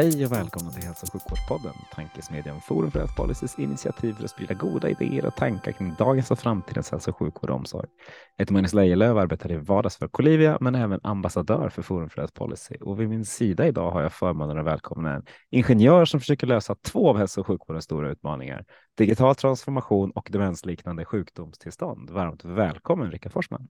[0.00, 4.30] Hej och välkomna till Hälso och sjukvårdspodden, tankesmedjan Forum för Health Policys initiativ för att
[4.30, 7.88] sprida goda idéer och tankar kring dagens och framtidens hälso och sjukvård och omsorg.
[8.36, 12.10] Jag heter Magnus Lejelöw och arbetar i vardags för Colivia, men även ambassadör för Forum
[12.10, 12.74] för Health Policy.
[12.80, 16.74] Och vid min sida idag har jag förmånen att välkomna en ingenjör som försöker lösa
[16.74, 18.64] två av hälso och sjukvårdens stora utmaningar,
[18.96, 22.10] digital transformation och demensliknande sjukdomstillstånd.
[22.10, 23.68] Varmt välkommen Rickard Forsman.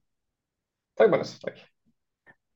[0.96, 1.54] Tack Magnus, tack.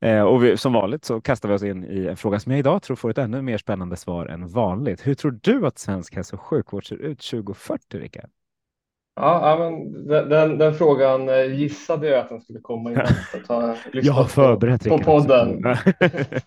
[0.04, 2.58] Eh, och vi, som vanligt så kastar vi oss in i en fråga som jag
[2.58, 5.06] idag tror får ett ännu mer spännande svar än vanligt.
[5.06, 8.30] Hur tror du att svensk hälso och sjukvård ser ut 2040, Rickard?
[9.16, 13.06] Ja, men den, den, den, frågan eh, gissade jag att den skulle komma innan.
[13.46, 15.64] Ta, jag har förberett på, på podden.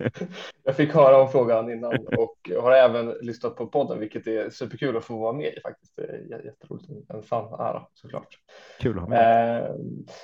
[0.63, 4.97] jag fick höra om frågan innan och har även lyssnat på podden, vilket är superkul
[4.97, 5.95] att få vara med i faktiskt.
[5.95, 8.39] Det är jätteroligt, en sann ära såklart.
[8.79, 9.57] Kul att ha med.
[9.57, 9.69] Eh,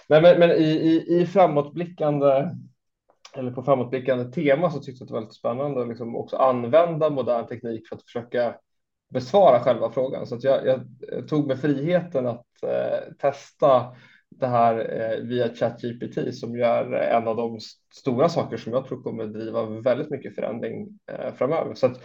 [0.08, 2.50] men, men, men i, i, i framåtblickande
[3.38, 6.38] eller på framåtblickande tema så tyckte jag att det var lite spännande att liksom också
[6.38, 8.56] använda modern teknik för att försöka
[9.14, 10.28] besvara själva frågan.
[10.28, 10.82] Så att jag, jag
[11.28, 13.96] tog mig friheten att eh, testa
[14.30, 17.60] det här eh, via ChatGPT som ju är en av de
[17.94, 21.74] stora saker som jag tror kommer driva väldigt mycket förändring eh, framöver.
[21.74, 22.02] Så att,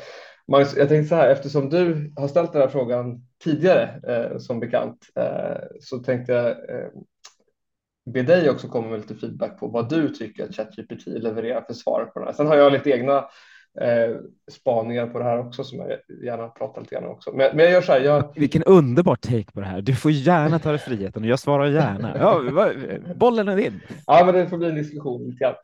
[0.49, 4.61] Magnus, jag tänkte så här, eftersom du har ställt den här frågan tidigare eh, som
[4.61, 6.89] bekant eh, så tänkte jag eh,
[8.13, 11.75] be dig också komma med lite feedback på vad du tycker att ChatGPT levererar för
[11.75, 12.33] svar på det här.
[12.33, 13.17] Sen har jag lite egna
[13.81, 14.17] eh,
[14.51, 15.89] spaningar på det här också som jag
[16.25, 17.33] gärna pratar lite grann om också.
[17.33, 18.01] Men, men jag gör så här.
[18.01, 18.33] Jag...
[18.35, 19.83] Vilken underbar take på det här.
[19.83, 22.17] Du får gärna ta dig friheten och jag svarar gärna.
[22.19, 22.43] Ja,
[23.15, 23.81] bollen är din.
[24.07, 25.55] Ja, men det får bli en diskussion lite grann.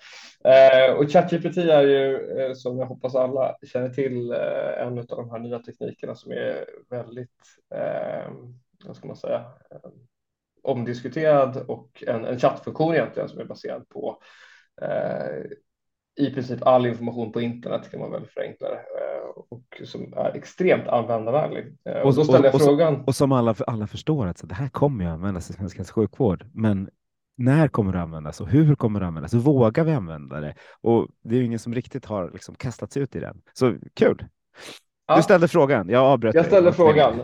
[0.45, 5.07] Eh, och ChatGPT är ju eh, som jag hoppas alla känner till eh, en av
[5.07, 7.31] de här nya teknikerna som är väldigt,
[7.75, 8.33] eh,
[8.87, 9.45] vad ska man säga,
[10.65, 14.19] omdiskuterad och en, en chattfunktion egentligen som är baserad på
[14.83, 15.51] eh,
[16.17, 20.37] i princip all information på internet kan man väl förenkla det eh, och som är
[20.37, 21.77] extremt användarvänlig.
[21.85, 22.95] Eh, och, och och, frågan.
[23.01, 25.77] Och, och som alla, alla förstår att så det här kommer ju användas i svensk
[25.77, 26.89] hälso och sjukvård, men
[27.37, 29.35] när kommer det användas och hur kommer det användas?
[29.35, 30.55] Vågar vi använda det?
[30.81, 33.43] Och det är ju ingen som riktigt har liksom kastats ut i den.
[33.53, 34.27] Så kul.
[35.07, 35.17] Ja.
[35.17, 35.89] Du ställde frågan.
[35.89, 36.35] Jag avbröt.
[36.35, 36.77] Jag ställde dig.
[36.77, 37.21] frågan.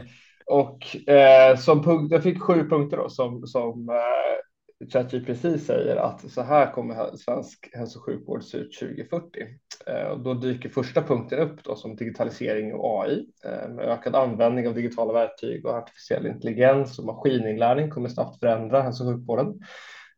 [0.50, 6.30] Och eh, som punkt, jag fick sju punkter då som, som eh, precis säger att
[6.30, 9.40] så här kommer svensk hälso och sjukvård se ut 2040.
[9.86, 13.26] Eh, och då dyker första punkten upp då som digitalisering och AI.
[13.44, 18.82] Eh, med ökad användning av digitala verktyg och artificiell intelligens och maskininlärning kommer snabbt förändra
[18.82, 19.60] hälso och sjukvården.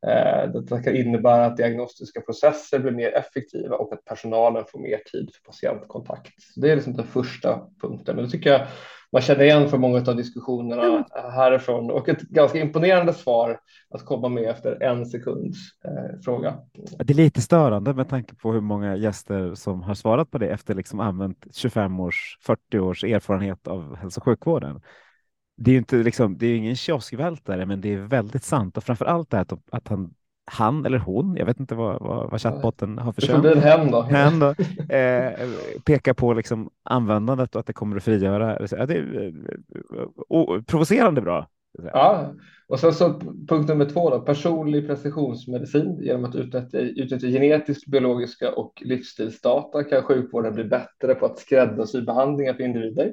[0.06, 5.00] Eh, Detta kan innebära att diagnostiska processer blir mer effektiva och att personalen får mer
[5.12, 6.32] tid för patientkontakt.
[6.56, 8.16] Det är liksom den första punkten.
[8.16, 8.66] Men det tycker jag
[9.12, 14.28] man känner igen från många av diskussionerna härifrån och ett ganska imponerande svar att komma
[14.28, 16.58] med efter en sekunds eh, fråga.
[16.98, 20.48] Det är lite störande med tanke på hur många gäster som har svarat på det
[20.48, 24.80] efter liksom använt 25 års, 40 års erfarenhet av hälso och sjukvården.
[25.56, 28.84] Det är ju inte liksom, det är ingen kioskvältare, men det är väldigt sant och
[28.84, 30.14] framför allt det här att han
[30.44, 33.58] han eller hon, jag vet inte vad, vad, vad chattbotten har för kön.
[34.04, 34.42] Hen
[34.88, 35.48] eh,
[35.84, 38.58] pekar på liksom användandet och att det kommer att frigöra.
[38.58, 41.48] Det är eh, oh, provocerande bra.
[41.82, 42.34] Ja,
[42.68, 45.98] och sen så punkt nummer två då, personlig precisionsmedicin.
[46.00, 52.00] Genom att utnyttja, utnyttja genetiskt, biologiska och livsstilsdata kan sjukvården bli bättre på att skräddarsy
[52.00, 53.12] behandlingar för individer.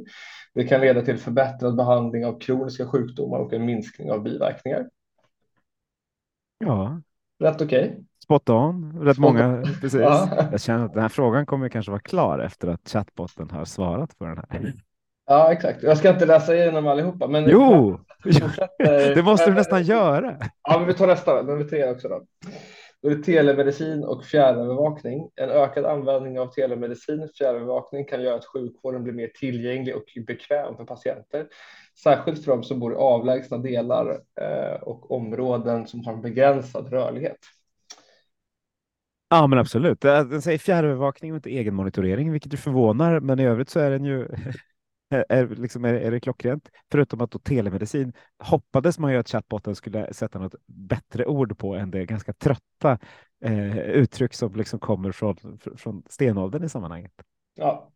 [0.54, 4.90] Det kan leda till förbättrad behandling av kroniska sjukdomar och en minskning av biverkningar.
[6.58, 7.02] Ja,
[7.40, 7.90] rätt okej.
[7.90, 8.04] Okay.
[8.24, 9.64] Spot on, rätt många.
[9.82, 10.02] Precis.
[10.02, 10.30] Ja.
[10.52, 14.18] Jag känner att den här frågan kommer kanske vara klar efter att chattbotten har svarat
[14.18, 14.74] på den här.
[15.28, 15.84] Ja, exakt.
[15.84, 17.28] Jag ska inte läsa igenom allihopa.
[17.28, 18.00] Men jo,
[19.16, 20.38] det måste du nästan göra.
[20.64, 22.22] Ja, men vi tar nästa, nummer tre också då.
[23.02, 25.30] Då är det telemedicin och fjärrövervakning.
[25.36, 30.04] En ökad användning av telemedicin och fjärrövervakning kan göra att sjukvården blir mer tillgänglig och
[30.28, 31.48] bekväm för patienter.
[32.04, 36.90] Särskilt för de som bor i avlägsna delar eh, och områden som har en begränsad
[36.90, 37.38] rörlighet.
[39.30, 40.02] Ja, men absolut.
[40.02, 43.20] Den säger fjärrövervakning och inte egenmonitorering, vilket ju förvånar.
[43.20, 44.28] Men i övrigt så är den ju
[45.10, 46.70] är, liksom, är, är det klockrent?
[46.92, 51.76] Förutom att då telemedicin hoppades man ju att chatboten skulle sätta något bättre ord på
[51.76, 53.00] än det ganska trötta
[53.46, 57.14] eh, uttryck som liksom kommer från, från stenåldern i sammanhanget.
[57.56, 57.92] Ja.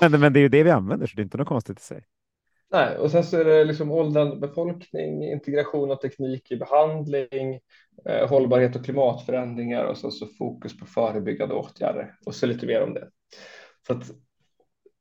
[0.00, 1.82] Men, men det är ju det vi använder, så det är inte något konstigt i
[1.82, 2.04] sig.
[2.70, 7.60] Nej, och sen så är det liksom åldrande befolkning, integration av teknik i behandling,
[8.08, 12.82] eh, hållbarhet och klimatförändringar och så, så fokus på förebyggande åtgärder och så lite mer
[12.82, 13.08] om det.
[13.86, 14.10] Så att,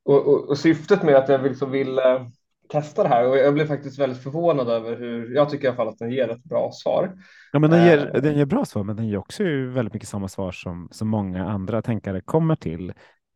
[0.06, 2.26] och, och, och syftet med att jag liksom vill eh,
[2.72, 5.76] testa det här och jag blev faktiskt väldigt förvånad över hur jag tycker i alla
[5.76, 7.18] fall att den ger ett bra svar.
[7.52, 10.10] Ja, men den ger, eh, den ger bra svar, men den ger också väldigt mycket
[10.10, 12.94] samma svar som, som många andra tänkare kommer till.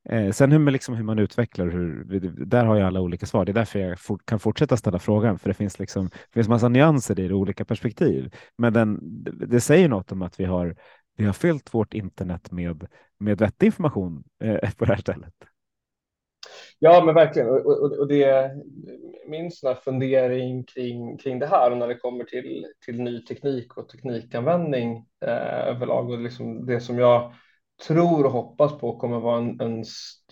[0.09, 2.03] Eh, sen hur, liksom, hur man utvecklar, hur,
[2.45, 3.45] där har jag alla olika svar.
[3.45, 6.47] Det är därför jag for, kan fortsätta ställa frågan, för det finns, liksom, det finns
[6.47, 8.33] massa nyanser i det, olika perspektiv.
[8.57, 8.99] Men den,
[9.47, 10.75] det säger något om att vi har,
[11.17, 12.87] vi har fyllt vårt internet med,
[13.19, 15.33] med vettig information eh, på det här stället.
[16.79, 17.49] Ja, men verkligen.
[17.49, 18.51] Och, och, och det
[19.27, 23.77] min sån fundering kring, kring det här och när det kommer till, till ny teknik
[23.77, 27.33] och teknikanvändning eh, överlag och liksom det som jag
[27.87, 29.83] tror och hoppas på kommer vara en, en,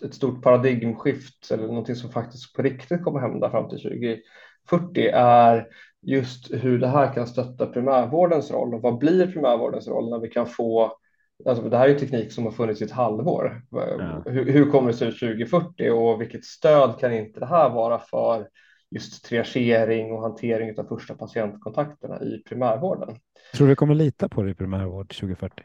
[0.03, 5.67] ett stort paradigmskift eller någonting som faktiskt på riktigt kommer hända fram till 2040 är
[6.01, 10.29] just hur det här kan stötta primärvårdens roll och vad blir primärvårdens roll när vi
[10.29, 10.97] kan få
[11.45, 13.61] Alltså, det här är teknik som har funnits i ett halvår.
[13.69, 14.23] Ja.
[14.25, 17.99] Hur, hur, kommer det se ut 2040 och vilket stöd kan inte det här vara
[17.99, 18.47] för
[18.91, 23.15] just triagering och hantering av första patientkontakterna i primärvården?
[23.55, 25.63] Tror du vi kommer lita på det i primärvård 2040?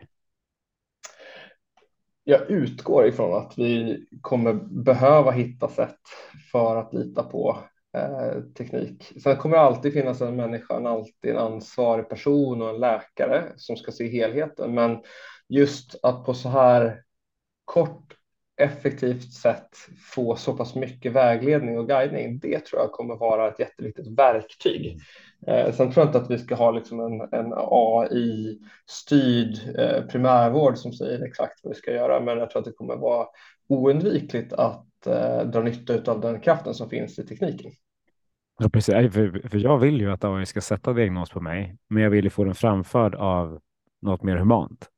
[2.24, 4.54] Jag utgår ifrån att vi kommer
[4.84, 6.00] behöva hitta sätt
[6.52, 7.58] för att lita på
[7.96, 9.12] eh, teknik.
[9.22, 13.52] Sen kommer det alltid finnas en människa, en alltid en ansvarig person och en läkare
[13.56, 14.74] som ska se helheten.
[14.74, 14.98] Men
[15.48, 17.02] just att på så här
[17.64, 18.14] kort
[18.56, 19.68] effektivt sätt
[20.12, 24.98] få så pass mycket vägledning och guidning, det tror jag kommer vara ett jätteviktigt verktyg.
[25.46, 28.58] Eh, sen tror jag inte att vi ska ha liksom en, en AI-styrd
[29.78, 32.96] eh, primärvård som säger exakt vad vi ska göra, men jag tror att det kommer
[32.96, 33.26] vara
[33.68, 37.70] oundvikligt att eh, dra nytta av den kraften som finns i tekniken.
[38.58, 38.94] Ja, precis.
[38.94, 42.24] För, för jag vill ju att AI ska sätta diagnos på mig, men jag vill
[42.24, 43.60] ju få den framförd av
[44.02, 44.88] något mer humant.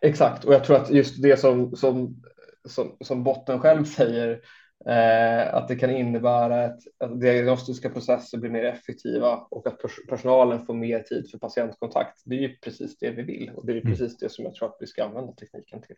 [0.00, 2.22] Exakt, och jag tror att just det som, som,
[2.68, 4.40] som, som botten själv säger,
[4.86, 10.66] eh, att det kan innebära att, att diagnostiska processer blir mer effektiva och att personalen
[10.66, 12.22] får mer tid för patientkontakt.
[12.24, 13.92] Det är ju precis det vi vill och det är mm.
[13.92, 15.96] precis det som jag tror att vi ska använda tekniken till.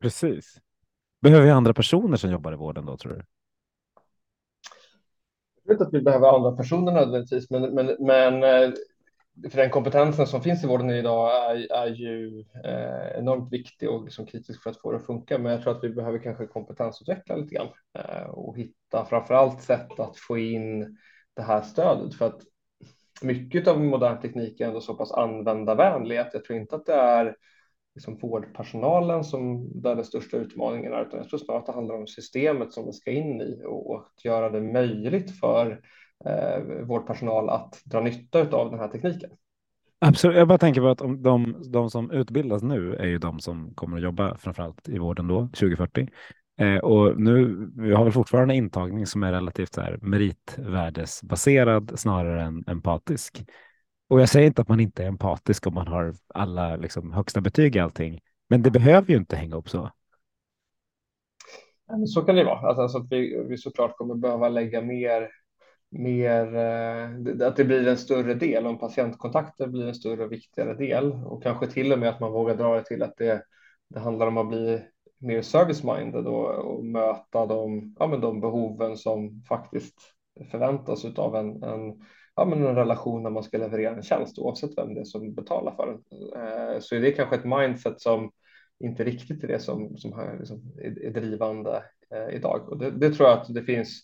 [0.00, 0.56] Precis.
[1.20, 3.24] Behöver vi andra personer som jobbar i vården då, tror du?
[5.64, 8.72] Jag vet att vi behöver andra personer nödvändigtvis, men, men, men eh,
[9.50, 14.04] för den kompetensen som finns i vården idag är, är ju eh, enormt viktig och
[14.04, 15.38] liksom kritisk för att få det att funka.
[15.38, 17.68] Men jag tror att vi behöver kanske kompetensutveckla lite grann
[17.98, 20.98] eh, och hitta framför allt sätt att få in
[21.36, 22.40] det här stödet för att
[23.22, 26.94] mycket av modern teknik är ändå så pass användarvänlig att jag tror inte att det
[26.94, 27.36] är
[27.94, 31.94] liksom vårdpersonalen som där den största utmaningen är, utan jag tror snarare att det handlar
[31.94, 35.80] om systemet som vi ska in i och, och att göra det möjligt för
[36.24, 39.30] eh, vårdpersonal att dra nytta av den här tekniken.
[39.98, 40.36] Absolut.
[40.36, 43.96] Jag bara tänker på att de, de som utbildas nu är ju de som kommer
[43.96, 46.08] att jobba framförallt i vården då 2040.
[46.58, 52.42] Eh, och nu vi har vi fortfarande intagning som är relativt så här, meritvärdesbaserad snarare
[52.42, 53.44] än empatisk.
[54.08, 57.40] Och jag säger inte att man inte är empatisk om man har alla liksom, högsta
[57.40, 59.90] betyg i allting, men det behöver ju inte hänga upp så.
[62.06, 65.28] Så kan det vara, alltså, alltså att vi, vi såklart kommer behöva lägga mer
[65.90, 70.74] mer, eh, att det blir en större del, om patientkontakter blir en större och viktigare
[70.74, 73.42] del och kanske till och med att man vågar dra det till att det,
[73.88, 74.82] det handlar om att bli
[75.18, 79.94] mer service-minded och, och, möta de, ja, men de behoven som faktiskt
[80.50, 84.78] förväntas av en, en, ja, men en relation när man ska leverera en tjänst oavsett
[84.78, 86.02] vem det är som betalar för den.
[86.42, 88.30] Eh, så är det kanske ett mindset som
[88.84, 91.82] inte riktigt är det som, som liksom är, är drivande
[92.14, 94.02] eh, idag och det, det tror jag att det finns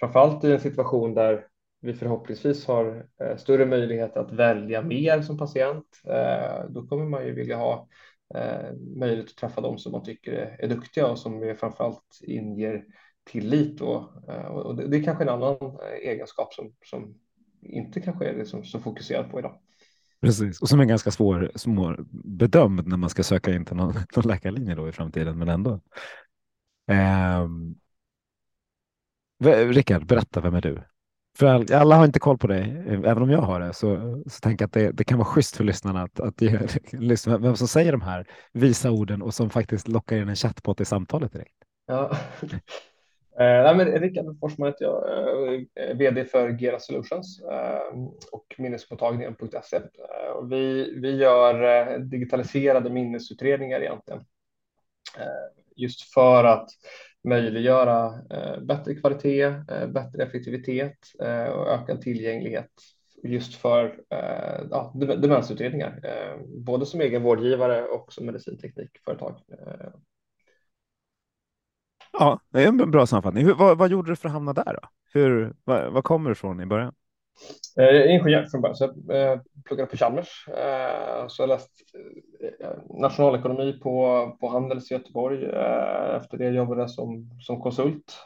[0.00, 1.46] framförallt i en situation där
[1.80, 5.86] vi förhoppningsvis har eh, större möjlighet att välja mer som patient.
[6.04, 7.88] Eh, då kommer man ju vilja ha
[8.34, 12.84] eh, möjlighet att träffa dem som man tycker är, är duktiga och som framförallt inger
[13.30, 17.14] tillit eh, och, och det, det är kanske en annan eh, egenskap som, som
[17.62, 19.60] inte kanske är det som så fokuserad på idag.
[20.20, 23.94] Precis, och som är ganska svår, svår bedömd när man ska söka in till någon,
[24.16, 25.80] någon läkarlinje då i framtiden, men ändå.
[27.42, 27.76] Um,
[29.44, 30.82] Rickard, berätta, vem är du?
[31.38, 34.40] För alla har inte koll på dig, eh, även om jag har det, så, så
[34.42, 36.58] tänk att det, det kan vara schysst för lyssnarna att, att ge,
[36.92, 40.80] lyssna vem som säger de här visa orden och som faktiskt lockar in en chattbot
[40.80, 41.56] i samtalet direkt.
[41.86, 42.16] Ja.
[43.38, 47.98] Eh, nej, Rickard Forsman heter jag, eh, eh vd för Gera Solutions eh,
[48.32, 49.76] och minnesmottagningen.se.
[49.76, 54.20] Eh, vi, vi gör eh, digitaliserade minnesutredningar egentligen.
[55.18, 56.68] Eh, just för att
[57.26, 62.70] möjliggöra eh, bättre kvalitet, eh, bättre effektivitet eh, och ökad tillgänglighet
[63.22, 64.00] just för
[64.70, 66.00] ja, demensutredningar,
[66.64, 69.40] både som egen vårdgivare och som medicinteknikföretag.
[72.12, 73.44] Ja, det är en bra sammanfattning.
[73.44, 74.78] Hur, vad, vad, gjorde du för att hamna där?
[74.82, 74.88] Då?
[75.12, 76.94] Hur, vad, vad kommer du ifrån i början?
[77.78, 80.48] Eh, jag är ingenjör från början, så jag eh, pluggade på Chalmers.
[80.48, 81.70] Eh, så jag läst
[83.00, 85.44] nationalekonomi på, på Handels i Göteborg.
[86.16, 88.22] Efter det jobbade jag som, som konsult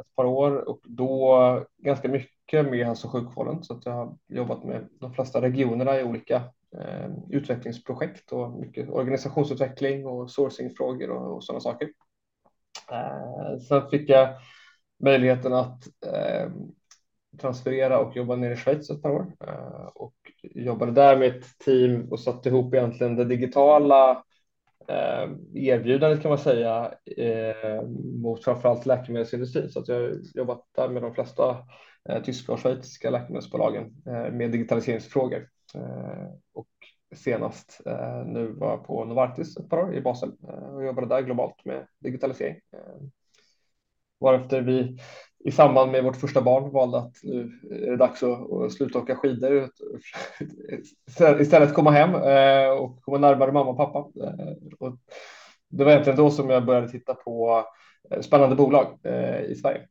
[0.00, 3.62] ett par år och då ganska mycket med hälso och sjukvården.
[3.62, 6.42] Så att jag har jobbat med de flesta regionerna i olika
[7.30, 11.88] utvecklingsprojekt och mycket organisationsutveckling och sourcingfrågor och, och sådana saker.
[13.68, 14.28] Sen fick jag
[15.04, 15.82] möjligheten att
[17.40, 21.58] transferera och jobba nere i Schweiz ett par år eh, och jobbade där med ett
[21.58, 24.24] team och satte ihop egentligen det digitala
[24.88, 27.82] eh, erbjudandet kan man säga eh,
[28.22, 29.70] mot framförallt läkemedelsindustrin.
[29.70, 31.56] Så att jag har jobbat där med de flesta
[32.24, 35.48] tyska och schweiziska läkemedelsbolagen med digitaliseringsfrågor.
[36.52, 36.68] Och
[37.16, 37.80] senast.
[38.26, 40.32] Nu var jag på Novartis ett par år i Basel
[40.74, 42.60] och jobbade där globalt med digitalisering.
[44.20, 44.98] Varefter vi
[45.44, 49.16] i samband med vårt första barn valde att nu är det dags att, sluta åka
[49.16, 49.68] skidor.
[51.40, 53.98] Istället komma hem eh, och komma närmare mamma och pappa.
[53.98, 54.98] Eh, och
[55.68, 57.64] det var egentligen då som jag började titta på
[58.10, 58.98] eh, spännande bolag
[59.48, 59.86] i Sverige.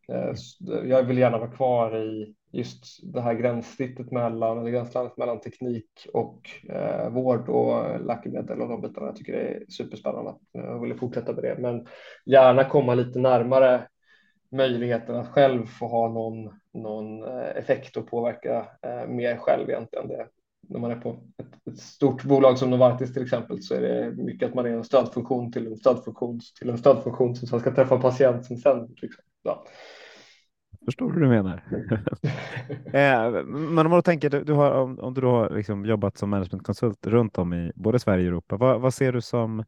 [0.84, 6.08] Jag vill gärna vara kvar i just det här gränssnittet mellan, eller gränslandet mellan teknik
[6.14, 9.08] och eh, vård och läkemedel och de bitarna.
[9.08, 10.36] Jag tycker det är superspännande.
[10.52, 11.88] Jag vill fortsätta med det, men
[12.26, 13.88] gärna komma lite närmare
[14.52, 20.08] möjligheten att själv få ha någon, någon eh, effekt och påverka eh, mer själv egentligen.
[20.08, 20.28] Det,
[20.70, 24.24] när man är på ett, ett, stort bolag som Novartis till exempel så är det
[24.24, 27.76] mycket att man är en stödfunktion till en stödfunktion till en stödfunktion som sen ska
[27.76, 28.96] träffa patient som sen.
[29.02, 29.24] Liksom.
[29.44, 29.64] Ja
[30.88, 31.64] förstår hur du menar.
[32.86, 36.30] eh, men om man tänker, du har, om, om du då har liksom jobbat som
[36.30, 39.60] managementkonsult runt om i både Sverige och Europa, vad, vad ser du som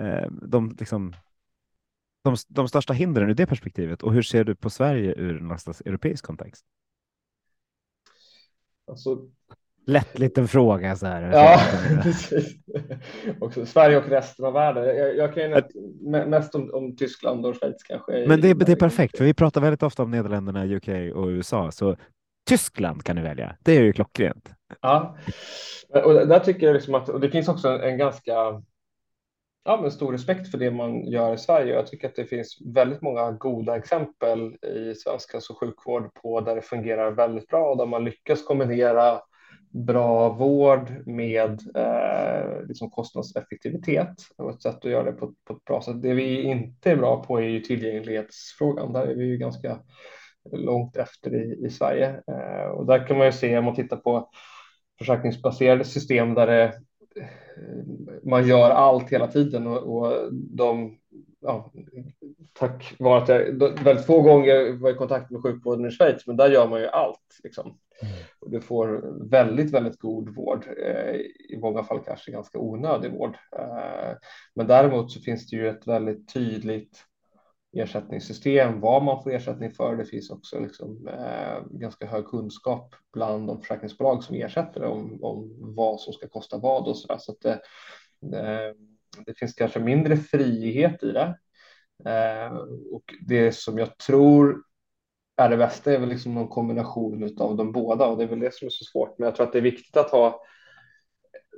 [0.00, 1.14] eh, de, liksom,
[2.30, 5.50] de, de största hindren ur det perspektivet och hur ser du på Sverige ur en
[5.84, 6.64] europeisk kontext?
[8.90, 9.28] Alltså,
[9.88, 11.32] Lätt liten fråga så här.
[11.32, 11.60] Ja,
[12.02, 12.54] precis.
[13.40, 14.84] Också Sverige och resten av världen.
[14.84, 15.62] Jag, jag kan ju
[16.26, 18.24] mest om, om, Tyskland och Schweiz kanske.
[18.28, 21.70] Men det, det är perfekt, för vi pratar väldigt ofta om Nederländerna, UK och USA,
[21.70, 21.96] så
[22.48, 23.56] Tyskland kan du välja.
[23.62, 24.52] Det är ju klockrent.
[24.80, 25.18] Ja,
[26.04, 28.62] och där tycker jag liksom att och det finns också en, en ganska
[29.68, 31.74] ja, men stor respekt för det man gör i Sverige.
[31.74, 36.40] Jag tycker att det finns väldigt många goda exempel i svensk hälso och sjukvård på
[36.40, 39.20] där det fungerar väldigt bra och där man lyckas kombinera
[39.70, 45.64] bra vård med eh, liksom kostnadseffektivitet och ett sätt att göra det på, på, ett
[45.64, 46.02] bra sätt.
[46.02, 48.92] Det vi inte är bra på är ju tillgänglighetsfrågan.
[48.92, 49.78] Där är vi ju ganska
[50.52, 53.96] långt efter i, i Sverige eh, och där kan man ju se om man tittar
[53.96, 54.30] på
[54.98, 56.72] försäkringsbaserade system där det,
[58.22, 60.98] man gör allt hela tiden och, och de
[61.40, 61.72] ja,
[62.52, 63.38] tack vare att jag
[63.84, 66.86] väldigt få gånger var i kontakt med sjukvården i Schweiz, men där gör man ju
[66.86, 67.40] allt.
[67.44, 67.78] Liksom.
[68.02, 68.14] Mm.
[68.40, 71.14] Och du får väldigt, väldigt god vård, eh,
[71.48, 73.36] i många fall kanske ganska onödig vård.
[73.58, 74.16] Eh,
[74.54, 77.04] men däremot så finns det ju ett väldigt tydligt
[77.72, 79.96] ersättningssystem, vad man får ersättning för.
[79.96, 85.56] Det finns också liksom, eh, ganska hög kunskap bland de försäkringsbolag som ersätter om, om
[85.58, 87.18] vad som ska kosta vad och så där.
[87.18, 87.52] Så att det,
[88.38, 88.74] eh,
[89.26, 91.38] det finns kanske mindre frihet i det.
[92.04, 92.56] Eh,
[92.92, 94.62] och det som jag tror
[95.36, 98.40] är det bästa är väl liksom någon kombination av de båda och det är väl
[98.40, 99.18] det som är så svårt.
[99.18, 100.40] Men jag tror att det är viktigt att ha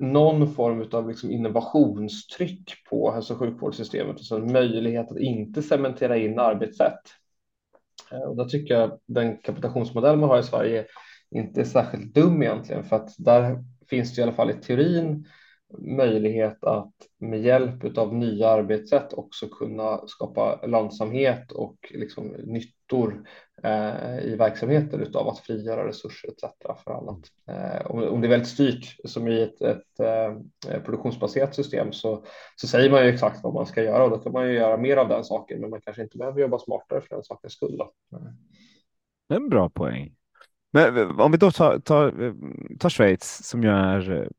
[0.00, 6.16] någon form av liksom innovationstryck på hälso och sjukvårdssystemet, alltså en möjlighet att inte cementera
[6.16, 7.00] in arbetssätt.
[8.12, 10.86] Eh, och då tycker jag den kapitationsmodell man har i Sverige
[11.30, 15.26] inte är särskilt dum egentligen, för att där finns det i alla fall i teorin
[15.78, 23.28] möjlighet att med hjälp av nya arbetssätt också kunna skapa lönsamhet och liksom nyttor
[23.62, 26.44] eh, i verksamheter utav att frigöra resurser etc.
[26.84, 27.20] för annat.
[27.48, 32.24] Eh, om, om, det är väldigt styrt som i ett, ett eh, produktionsbaserat system så,
[32.56, 34.76] så säger man ju exakt vad man ska göra och då kan man ju göra
[34.76, 37.76] mer av den saken men man kanske inte behöver jobba smartare för den sakens skull.
[37.76, 37.92] Då.
[39.28, 40.14] Det är en bra poäng.
[40.72, 42.34] Men om vi då tar, tar,
[42.78, 44.30] tar Schweiz som ju är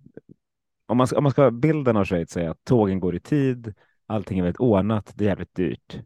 [0.91, 3.73] om man, ska, om man ska bilden av Schweiz säga att tågen går i tid,
[4.05, 5.99] allting är väldigt ordnat, det är jävligt dyrt.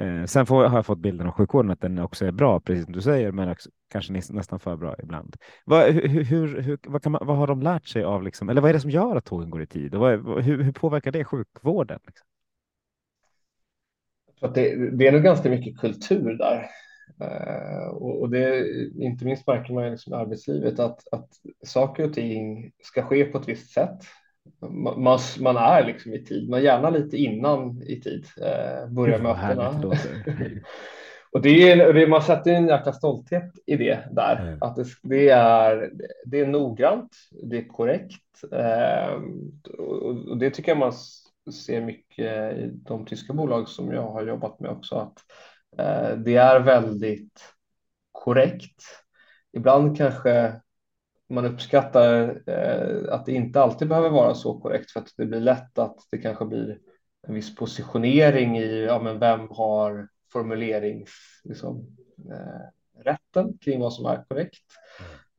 [0.00, 2.84] Eh, sen får, har jag fått bilden av sjukvården att den också är bra, precis
[2.84, 5.36] som du säger, men också, kanske nästan för bra ibland.
[5.64, 8.68] Vad, hur, hur, hur, vad, man, vad, har de lärt sig av, liksom, eller vad
[8.70, 9.94] är det som gör att tågen går i tid?
[9.94, 12.00] Och vad, hur, hur påverkar det sjukvården?
[12.06, 12.26] Liksom?
[14.40, 16.66] Att det, det är nog ganska mycket kultur där.
[17.20, 21.28] Uh, och, det inte minst märker man liksom i arbetslivet att, att
[21.64, 23.98] saker och ting ska ske på ett visst sätt.
[24.96, 29.82] Man, man är liksom i tid, man gärna lite innan i tid, uh, börjar mötena.
[31.32, 34.58] och det är, det, man sätter en jäkla stolthet i det där, mm.
[34.60, 35.90] att det, det, är,
[36.24, 39.22] det är noggrant, det är korrekt uh,
[39.78, 40.92] och, och det tycker jag man
[41.52, 45.14] ser mycket i de tyska bolag som jag har jobbat med också att eh,
[46.16, 47.54] det är väldigt
[48.12, 48.82] korrekt.
[49.52, 50.60] Ibland kanske
[51.30, 55.40] man uppskattar eh, att det inte alltid behöver vara så korrekt för att det blir
[55.40, 56.78] lätt att det kanske blir
[57.28, 61.06] en viss positionering i ja, men vem har formuleringsrätten
[61.44, 61.96] liksom,
[63.34, 64.64] eh, kring vad som är korrekt.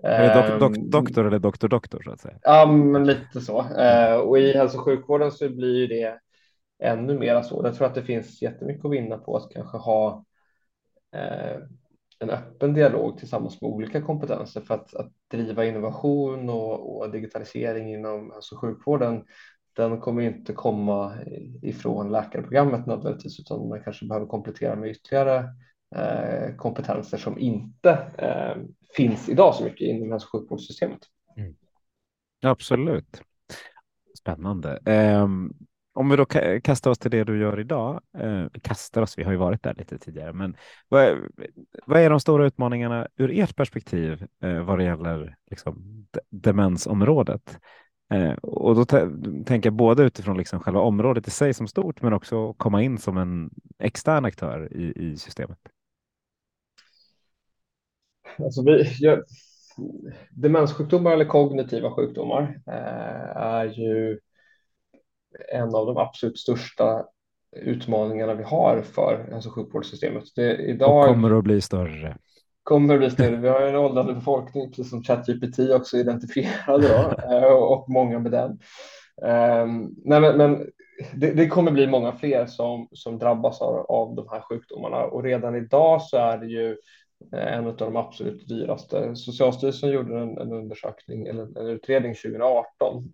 [0.03, 2.38] Är det dok, dok, ehm, doktor eller doktor doktor så att säga?
[2.41, 3.59] Ja, men lite så.
[3.77, 6.19] Eh, och i hälso och sjukvården så blir det
[6.81, 7.61] ännu mera så.
[7.63, 10.25] Jag tror att det finns jättemycket att vinna på att kanske ha
[11.15, 11.57] eh,
[12.19, 17.93] en öppen dialog tillsammans med olika kompetenser för att, att driva innovation och, och digitalisering
[17.93, 19.25] inom hälso och sjukvården.
[19.75, 21.15] Den kommer inte komma
[21.61, 25.38] ifrån läkarprogrammet nödvändigtvis, utan man kanske behöver komplettera med ytterligare
[25.95, 28.63] eh, kompetenser som inte eh,
[28.95, 31.00] finns idag så mycket inom hälso och sjukvårdssystemet.
[31.38, 31.55] Mm.
[32.41, 33.21] Absolut.
[34.17, 34.79] Spännande.
[34.85, 35.53] Um,
[35.93, 36.25] om vi då
[36.63, 39.74] kastar oss till det du gör idag, eh, kastar oss, vi har ju varit där
[39.77, 40.57] lite tidigare, men
[40.89, 41.29] vad är,
[41.86, 47.60] vad är de stora utmaningarna ur ert perspektiv eh, vad det gäller liksom, demensområdet?
[48.13, 52.13] Eh, och då tänker jag både utifrån liksom själva området i sig som stort, men
[52.13, 55.60] också komma in som en extern aktör i, i systemet.
[58.38, 59.24] Alltså vi, jag,
[60.31, 64.19] demenssjukdomar eller kognitiva sjukdomar eh, är ju
[65.53, 67.05] en av de absolut största
[67.55, 70.24] utmaningarna vi har för hälso och sjukvårdssystemet.
[70.35, 72.17] Det, idag och kommer att bli större.
[72.63, 73.35] Kommer att bli större.
[73.35, 78.31] Vi har en åldrande befolkning, precis som ChatGPT också identifierade då, eh, och många med
[78.31, 78.59] den.
[79.22, 80.70] Um, nej, men, men
[81.13, 85.24] det, det, kommer bli många fler som, som drabbas av, av de här sjukdomarna och
[85.24, 86.77] redan idag så är det ju
[87.33, 89.15] eh, en av de absolut dyraste.
[89.15, 93.13] Socialstyrelsen gjorde en, en undersökning eller en utredning 2018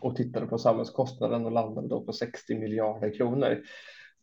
[0.00, 3.62] och tittade på samhällskostnaden och landade då på 60 miljarder kronor.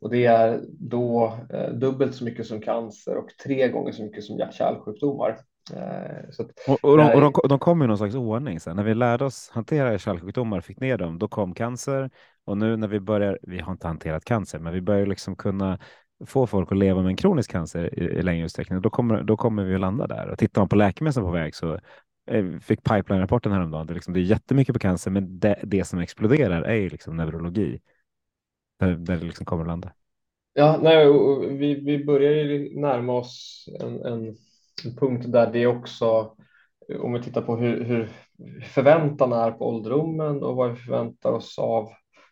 [0.01, 4.23] Och det är då eh, dubbelt så mycket som cancer och tre gånger så mycket
[4.23, 5.37] som hjärt-kärlsjukdomar.
[5.73, 8.59] Eh, så och, och, de, och de, de kom i någon slags ordning.
[8.59, 12.09] Så när vi lärde oss hantera kärlsjukdomar, fick ner dem, då kom cancer.
[12.45, 15.79] Och nu när vi börjar, vi har inte hanterat cancer, men vi börjar liksom kunna
[16.25, 19.37] få folk att leva med en kronisk cancer i, i längre utsträckning, då kommer, då
[19.37, 20.29] kommer vi att landa där.
[20.29, 21.79] Och tittar man på läkemedel som är på väg så
[22.25, 23.87] Eh, fick pipeline-rapporten häromdagen.
[23.87, 27.17] Det är, liksom, det är jättemycket på cancer, men det, det som exploderar är liksom
[27.17, 27.81] neurologi.
[28.79, 29.93] Där, där det liksom kommer att landa.
[30.53, 31.07] Ja, nej,
[31.57, 34.27] vi, vi börjar ju närma oss en, en,
[34.85, 36.35] en punkt där det också,
[36.99, 38.09] om vi tittar på hur, hur
[38.63, 41.89] förväntan är på ålderdomen och vad vi förväntar oss av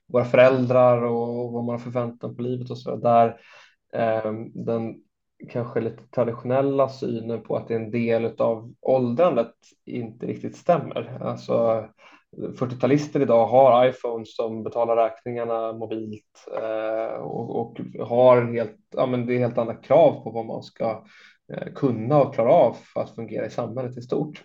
[0.07, 3.27] våra föräldrar och vad man har förväntan på livet och så där.
[3.93, 4.95] Eh, den
[5.49, 9.53] kanske lite traditionella synen på att det är en del av åldrandet
[9.85, 11.17] inte riktigt stämmer.
[11.21, 11.85] Alltså
[12.37, 19.25] 40-talister idag har iPhones som betalar räkningarna mobilt eh, och, och, har helt, ja, men
[19.25, 21.03] det är helt andra krav på vad man ska
[21.53, 24.43] eh, kunna och klara av för att fungera i samhället i stort.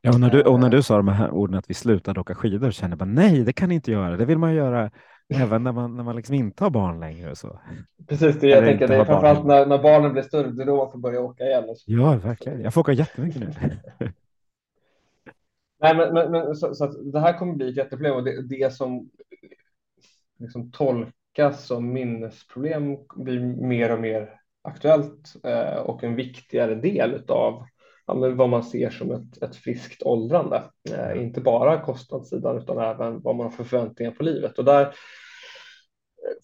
[0.00, 2.34] Ja, och när du, och när du sa de här orden att vi slutar åka
[2.34, 4.16] skidor kände jag bara nej, det kan ni inte göra.
[4.16, 4.90] Det vill man göra
[5.34, 7.36] Även när man, när man liksom inte har barn längre.
[7.36, 7.60] Så.
[8.06, 8.88] Precis, det jag Eller tänker.
[8.88, 11.44] Det är framförallt när, när barnen blir större, det är då man får börja åka
[11.44, 11.64] igen.
[11.86, 12.60] Ja, verkligen.
[12.60, 13.50] Jag får åka jättemycket nu.
[15.80, 18.72] Nej, men, men, men så, så det här kommer bli ett jätteproblem och det, det
[18.72, 19.10] som
[20.38, 27.66] liksom tolkas som minnesproblem blir mer och mer aktuellt eh, och en viktigare del av
[28.06, 30.62] ja, vad man ser som ett, ett friskt åldrande.
[30.90, 34.58] Eh, inte bara kostnadssidan utan även vad man har för förväntningar på livet.
[34.58, 34.90] Och där eh,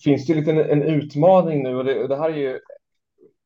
[0.05, 2.61] finns det lite en, en utmaning nu och det, och det här är ju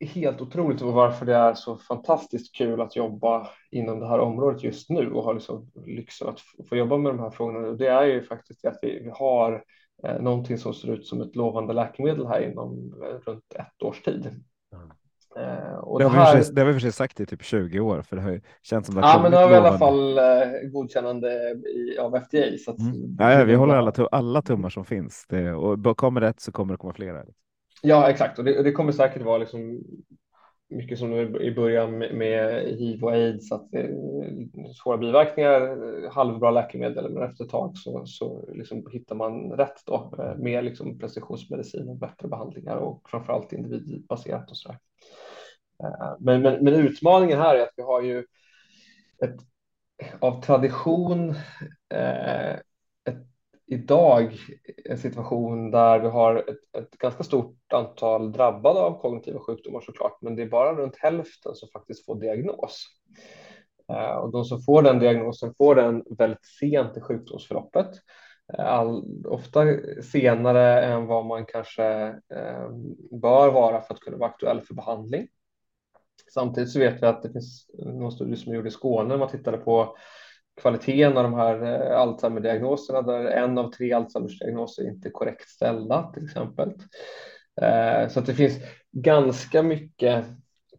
[0.01, 4.63] helt otroligt och varför det är så fantastiskt kul att jobba inom det här området
[4.63, 7.69] just nu och ha liksom lyxen att få jobba med de här frågorna.
[7.69, 9.65] Och det är ju faktiskt att vi, vi har
[10.05, 14.03] eh, någonting som ser ut som ett lovande läkemedel här inom eh, runt ett års
[14.03, 14.45] tid.
[15.37, 15.49] Mm.
[15.49, 16.37] Eh, och det, har här...
[16.37, 18.31] vi sig, det har vi för sig sagt i typ 20 år, för det har
[18.31, 21.29] ju känts som det har Ja, men nu har vi i alla fall eh, godkännande
[21.53, 22.59] i, av FDA.
[22.65, 23.17] Så att, mm.
[23.19, 25.27] ja, ja, vi håller alla, alla tummar som finns.
[25.29, 27.25] Det, och kommer rätt så kommer det komma flera.
[27.83, 28.39] Ja, exakt.
[28.39, 29.81] Och det, det kommer säkert vara liksom
[30.69, 37.13] mycket som i början med hiv och aids, att det är svåra biverkningar, halvbra läkemedel,
[37.13, 41.97] men efter ett tag så, så liksom hittar man rätt då med liksom precisionsmedicin och
[41.97, 44.79] bättre behandlingar och framförallt individbaserat och så där.
[45.85, 48.25] Eh, men, men, men utmaningen här är att vi har ju
[49.25, 49.37] ett
[50.21, 51.35] av tradition
[51.95, 52.55] eh,
[53.05, 53.27] ett,
[53.67, 54.37] idag
[54.85, 60.19] en situation där vi har ett, ett, ganska stort antal drabbade av kognitiva sjukdomar såklart,
[60.23, 62.87] men det är bara runt hälften som faktiskt får diagnos.
[63.93, 67.91] Eh, och de som får den diagnosen får den väldigt sent i sjukdomsförloppet.
[68.59, 69.65] All, ofta
[70.03, 71.85] senare än vad man kanske
[72.35, 72.69] eh,
[73.11, 75.29] bör vara för att kunna vara aktuell för behandling.
[76.35, 79.59] Samtidigt så vet vi att det finns någon studie som gjordes i Skåne man tittade
[79.59, 79.97] på
[80.61, 86.13] kvaliteten av de här eh, Alzheimer-diagnoserna där en av tre Alzheimers-diagnoser inte är korrekt ställda
[86.15, 86.69] till exempel.
[87.63, 88.59] Eh, så att det finns
[88.93, 90.25] ganska mycket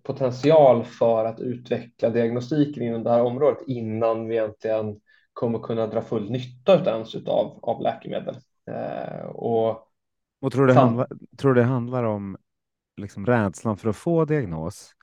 [0.03, 4.99] potential för att utveckla diagnostiken inom det här området innan vi egentligen
[5.33, 8.35] kommer kunna dra full nytta ens av, av läkemedel.
[8.71, 9.69] Eh, och,
[10.41, 12.37] och tror, du det handlar, tror det handlar om
[12.97, 14.93] liksom rädslan för att få diagnos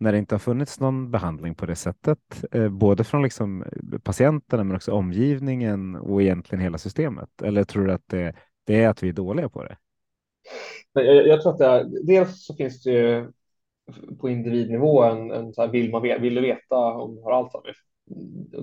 [0.00, 3.98] när det inte har funnits någon behandling på det sättet, eh, både från liksom eh,
[3.98, 7.42] patienterna men också omgivningen och egentligen hela systemet?
[7.42, 8.34] Eller tror du att det,
[8.66, 9.76] det är att vi är dåliga på det?
[10.92, 13.32] Jag, jag tror att det är, dels så finns det ju
[14.20, 17.74] på individnivå en, en så här, vill, man, vill du veta om du har Alzheimer?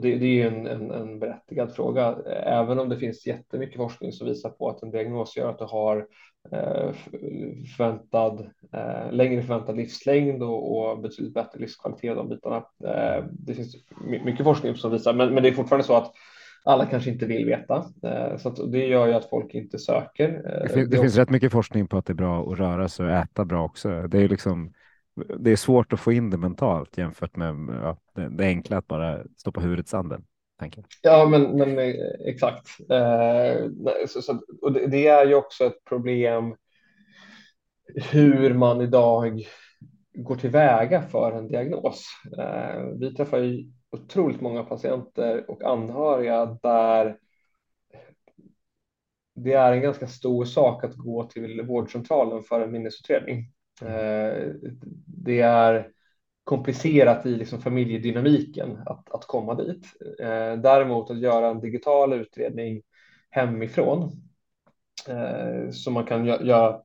[0.01, 4.11] Det, det är ju en, en, en berättigad fråga, även om det finns jättemycket forskning
[4.11, 6.07] som visar på att en diagnos gör att du har
[7.77, 12.55] förväntad, eh, längre förväntad livslängd och, och betydligt bättre livskvalitet de bitarna.
[12.55, 13.75] Eh, det finns
[14.25, 16.11] mycket forskning som visar, men, men det är fortfarande så att
[16.63, 17.85] alla kanske inte vill veta,
[18.37, 20.27] så det gör ju att folk inte söker.
[20.63, 23.05] Det, finns, det finns rätt mycket forskning på att det är bra att röra sig
[23.05, 24.07] och äta bra också.
[24.07, 24.73] Det är liksom
[25.39, 28.87] det är svårt att få in det mentalt jämfört med ja, det, det enkla att
[28.87, 30.23] bara stoppa huvudet i sanden.
[31.01, 32.67] Ja, men, men eh, exakt.
[32.89, 33.67] Eh,
[34.07, 36.55] så, så, och det, det, är ju också ett problem
[38.11, 39.47] hur man idag
[40.13, 42.05] går tillväga för en diagnos.
[42.37, 47.17] Eh, vi träffar ju otroligt många patienter och anhöriga där
[49.35, 53.51] det är en ganska stor sak att gå till vårdcentralen för en minnesutredning.
[53.81, 54.53] Eh,
[55.05, 55.91] det är
[56.47, 59.85] komplicerat i liksom familjedynamiken att, att komma dit.
[60.19, 62.81] Eh, däremot att göra en digital utredning
[63.29, 64.11] hemifrån
[65.07, 66.81] eh, som man kan gö göra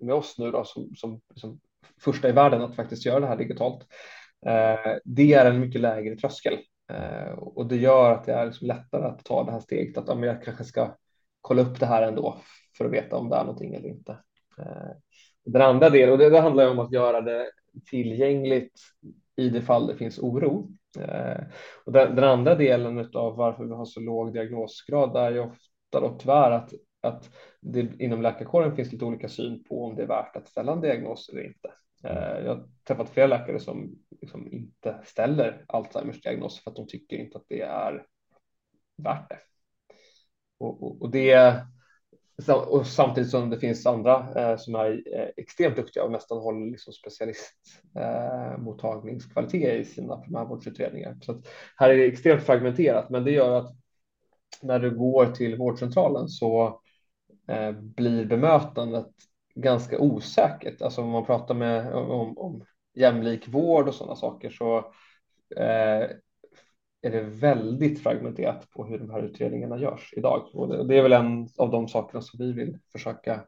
[0.00, 1.60] med oss nu då, som, som, som,
[2.00, 3.86] första i världen att faktiskt göra det här digitalt.
[4.46, 6.58] Eh, det är en mycket lägre tröskel
[6.92, 10.08] eh, och det gör att det är liksom lättare att ta det här steget att
[10.08, 10.96] ja, jag kanske ska
[11.40, 12.40] kolla upp det här ändå
[12.78, 14.12] för att veta om det är någonting eller inte.
[14.58, 14.90] Eh,
[15.44, 17.50] den andra delen, och det, det handlar om att göra det
[17.84, 18.80] tillgängligt
[19.36, 20.70] i det fall det finns oro.
[20.98, 21.44] Eh,
[21.84, 26.00] och den, den, andra delen av varför vi har så låg diagnosgrad är ju ofta
[26.00, 30.06] då tyvärr att, att det inom läkarkåren finns lite olika syn på om det är
[30.06, 31.72] värt att ställa en diagnos eller inte.
[32.04, 36.86] Eh, jag har träffat flera läkare som liksom inte ställer Alzheimers diagnos för att de
[36.86, 38.06] tycker inte att det är
[38.96, 39.38] värt det.
[40.58, 41.66] Och, och, och det
[42.66, 46.70] och samtidigt som det finns andra eh, som är eh, extremt duktiga och nästan håller
[46.70, 51.16] liksom specialistmottagningskvalitet eh, i sina primärvårdsutredningar.
[51.22, 51.42] Så
[51.76, 53.76] här är det extremt fragmenterat, men det gör att
[54.62, 56.80] när du går till vårdcentralen så
[57.48, 59.10] eh, blir bemötandet
[59.54, 60.82] ganska osäkert.
[60.82, 64.78] Alltså om man pratar med om, om jämlik vård och sådana saker så
[65.56, 66.06] eh,
[67.02, 70.50] är det väldigt fragmenterat på hur de här utredningarna görs idag.
[70.52, 73.44] Och det, är väl en av de sakerna som vi vill försöka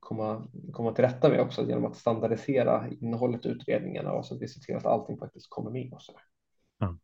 [0.00, 4.40] komma, komma till rätta med också genom att standardisera innehållet i utredningarna och så att
[4.40, 5.92] vi ser till att allting faktiskt kommer med.
[5.92, 6.12] Och, så
[6.78, 6.96] ja.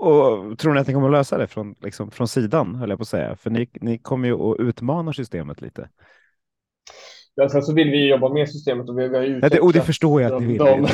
[0.00, 2.98] och tror ni att ni kommer att lösa det från, liksom, från sidan, höll jag
[2.98, 3.36] på att säga?
[3.36, 5.88] För ni, ni kommer ju att utmana systemet lite.
[7.34, 9.52] Ja, sen så vill vi jobba med systemet och vi har utvecklat.
[9.52, 10.58] Ja, det, och det förstår jag att ni vill.
[10.58, 10.86] De,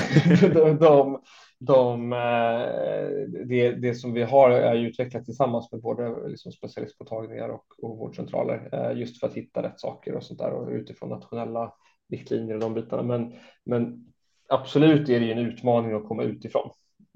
[0.55, 1.23] de, de,
[1.61, 7.65] de, eh, det, det som vi har är utvecklat tillsammans med både liksom specialistmottagningar och,
[7.83, 11.75] och vårdcentraler eh, just för att hitta rätt saker och sånt där och utifrån nationella
[12.11, 13.03] riktlinjer och de bitarna.
[13.03, 13.33] Men,
[13.65, 14.13] men
[14.49, 16.71] absolut är det en utmaning att komma utifrån.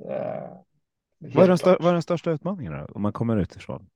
[0.08, 0.50] Eh,
[1.18, 3.86] vad, är den vad är den största utmaningen då, om man kommer utifrån?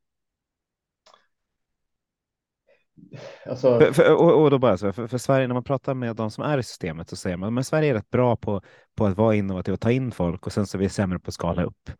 [3.46, 3.80] Alltså...
[3.80, 6.30] För, för, och, och, då bara så, för, för, Sverige, när man pratar med de
[6.30, 8.62] som är i systemet så säger man att Sverige är rätt bra på,
[8.94, 11.28] på att vara innovativ och ta in folk och sen så är vi sämre på
[11.28, 11.90] att skala upp.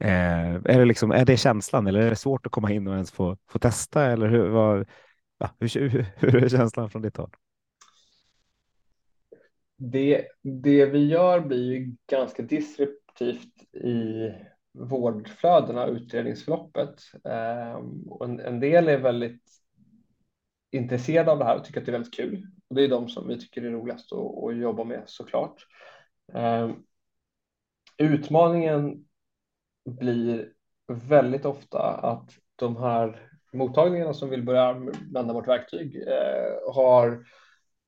[0.00, 2.94] Eh, är, det liksom, är det känslan eller är det svårt att komma in och
[2.94, 4.88] ens få, få testa eller hur, vad,
[5.38, 7.30] ja, hur, hur, hur är känslan från ditt håll?
[9.76, 14.30] det, det vi gör blir ju ganska disruptivt i
[14.78, 16.94] vårdflödena, utredningsförloppet.
[18.06, 19.42] Och en, en del är väldigt
[20.76, 22.46] intresserade av det här och tycker att det är väldigt kul.
[22.68, 25.66] Och det är de som vi tycker är roligast att, att jobba med såklart.
[26.32, 26.72] Ehm,
[27.98, 29.04] utmaningen
[29.84, 30.52] blir
[30.88, 37.24] väldigt ofta att de här mottagningarna som vill börja använda vårt verktyg eh, har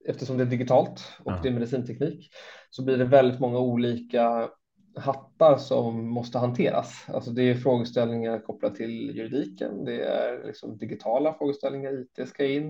[0.09, 1.40] eftersom det är digitalt och ja.
[1.42, 2.31] det är medicinteknik
[2.70, 4.51] så blir det väldigt många olika
[4.96, 7.04] hattar som måste hanteras.
[7.09, 12.68] Alltså det är frågeställningar kopplat till juridiken, det är liksom digitala frågeställningar, IT ska in,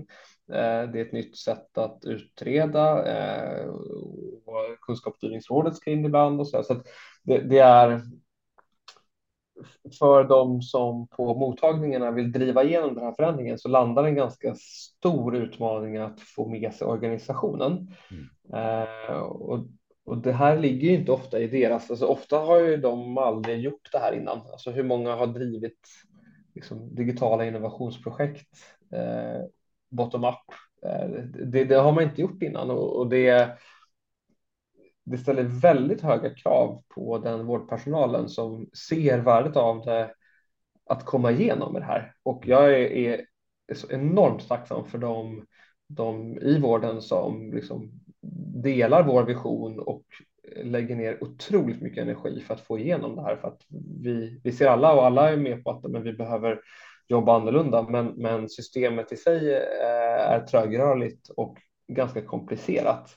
[0.53, 3.69] eh, det är ett nytt sätt att utreda eh,
[4.47, 6.62] och kunskapsstyrningsrådet ska in ibland och så.
[6.62, 6.75] så
[7.23, 8.03] det, det, är
[9.99, 14.55] för de som på mottagningarna vill driva igenom den här förändringen så landar en ganska
[14.55, 17.95] stor utmaning att få med sig organisationen.
[18.11, 18.29] Mm.
[18.55, 19.67] Eh, och
[20.07, 23.61] och det här ligger ju inte ofta i deras, alltså ofta har ju de aldrig
[23.61, 24.38] gjort det här innan.
[24.38, 25.79] Alltså hur många har drivit
[26.55, 28.49] liksom, digitala innovationsprojekt
[28.92, 29.45] eh,
[29.88, 30.35] bottom up?
[30.87, 31.09] Eh,
[31.47, 33.59] det, det, har man inte gjort innan och, och det,
[35.05, 40.14] det ställer väldigt höga krav på den vårdpersonalen som ser värdet av det
[40.87, 42.14] att komma igenom med det här.
[42.23, 43.27] Och jag är, är,
[43.75, 45.47] så enormt tacksam för de,
[45.88, 48.01] de i vården som liksom
[48.62, 50.05] delar vår vision och
[50.62, 53.37] lägger ner otroligt mycket energi för att få igenom det här.
[53.37, 53.61] För att
[54.03, 56.61] vi, vi ser alla och alla är med på att men vi behöver
[57.09, 61.59] jobba annorlunda, men, men systemet i sig eh, är trögrörligt och
[61.93, 63.17] ganska komplicerat.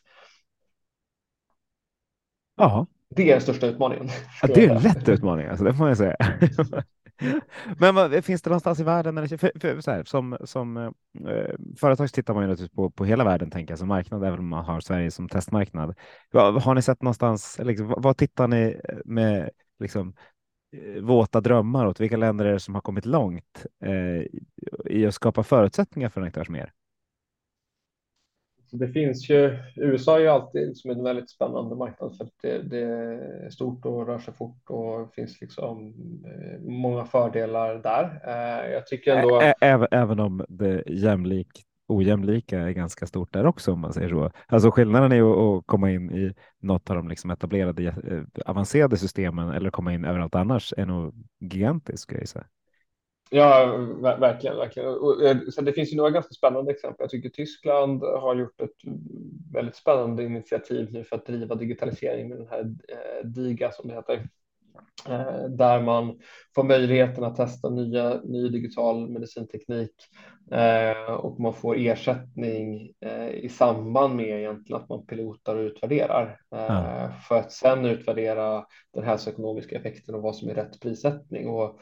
[2.58, 2.88] Ja.
[3.10, 4.08] Det är den största utmaningen.
[4.42, 6.16] Ja, det är en lätt utmaning, alltså, det får man säga.
[7.80, 11.56] Men vad, finns det någonstans i världen, eller, för, för, så här, som, som eh,
[11.80, 14.48] företag tittar man ju naturligtvis på, på hela världen, tänker jag, som marknad, även om
[14.48, 15.96] man har Sverige som testmarknad.
[16.32, 20.14] Vad, har ni sett någonstans, liksom, vad, tittar ni med liksom,
[20.78, 22.00] eh, våta drömmar åt?
[22.00, 24.24] Vilka länder är det som har kommit långt eh,
[24.86, 26.74] i att skapa förutsättningar för en aktör som er?
[28.78, 32.34] Det finns ju, USA är ju alltid liksom som en väldigt spännande marknad för att
[32.42, 35.94] det, det, är stort och rör sig fort och finns liksom
[36.26, 38.22] eh, många fördelar där.
[38.28, 39.42] Eh, jag tycker ändå.
[39.62, 41.48] Även, även om det jämlik,
[41.88, 44.32] ojämlika är ganska stort där också om man säger så.
[44.48, 49.50] Alltså skillnaden är att komma in i något av de liksom etablerade eh, avancerade systemen
[49.50, 52.14] eller komma in överallt annars är nog gigantisk.
[52.14, 52.28] Jag
[53.30, 54.90] Ja, verkligen, verkligen.
[54.90, 57.04] Och, eh, så det finns ju några ganska spännande exempel.
[57.04, 58.76] Jag tycker Tyskland har gjort ett
[59.54, 63.96] väldigt spännande initiativ nu för att driva digitalisering med den här eh, DIGA som det
[63.96, 64.30] heter.
[65.08, 66.20] Eh, där man
[66.56, 69.92] får möjligheten att testa nya, ny digital medicinteknik
[70.52, 76.40] eh, och man får ersättning eh, i samband med egentligen att man pilotar och utvärderar
[76.52, 77.12] mm.
[77.28, 81.48] för att sedan utvärdera den hälsoekonomiska effekten och vad som är rätt prissättning.
[81.48, 81.80] Och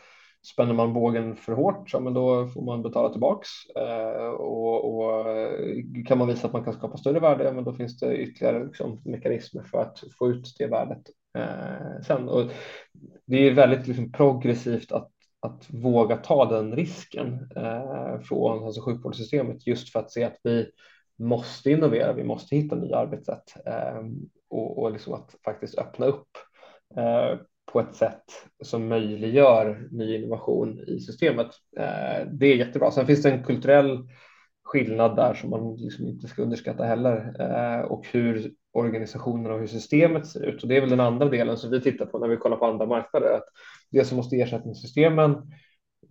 [0.53, 3.49] Spänner man bågen för hårt, ja, men då får man betala tillbaks.
[3.75, 7.73] Eh, och, och, eh, kan man visa att man kan skapa större värde, men då
[7.73, 11.01] finns det ytterligare liksom, mekanismer för att få ut det värdet
[11.37, 12.29] eh, sen.
[12.29, 12.51] Och
[13.25, 18.85] det är väldigt liksom, progressivt att, att våga ta den risken eh, från hälso och
[18.85, 20.71] sjukvårdssystemet just för att se att vi
[21.19, 24.03] måste innovera, vi måste hitta nya arbetssätt eh,
[24.49, 26.29] och, och liksom att faktiskt öppna upp
[26.95, 27.39] eh,
[27.71, 28.23] på ett sätt
[28.63, 31.47] som möjliggör ny innovation i systemet.
[31.79, 32.91] Eh, det är jättebra.
[32.91, 34.07] Sen finns det en kulturell
[34.63, 39.67] skillnad där som man liksom inte ska underskatta heller eh, och hur organisationen och hur
[39.67, 40.63] systemet ser ut.
[40.63, 42.65] Och det är väl den andra delen som vi tittar på när vi kollar på
[42.65, 43.33] andra marknader.
[43.33, 43.45] Att
[43.91, 45.35] det som måste ersättningssystemen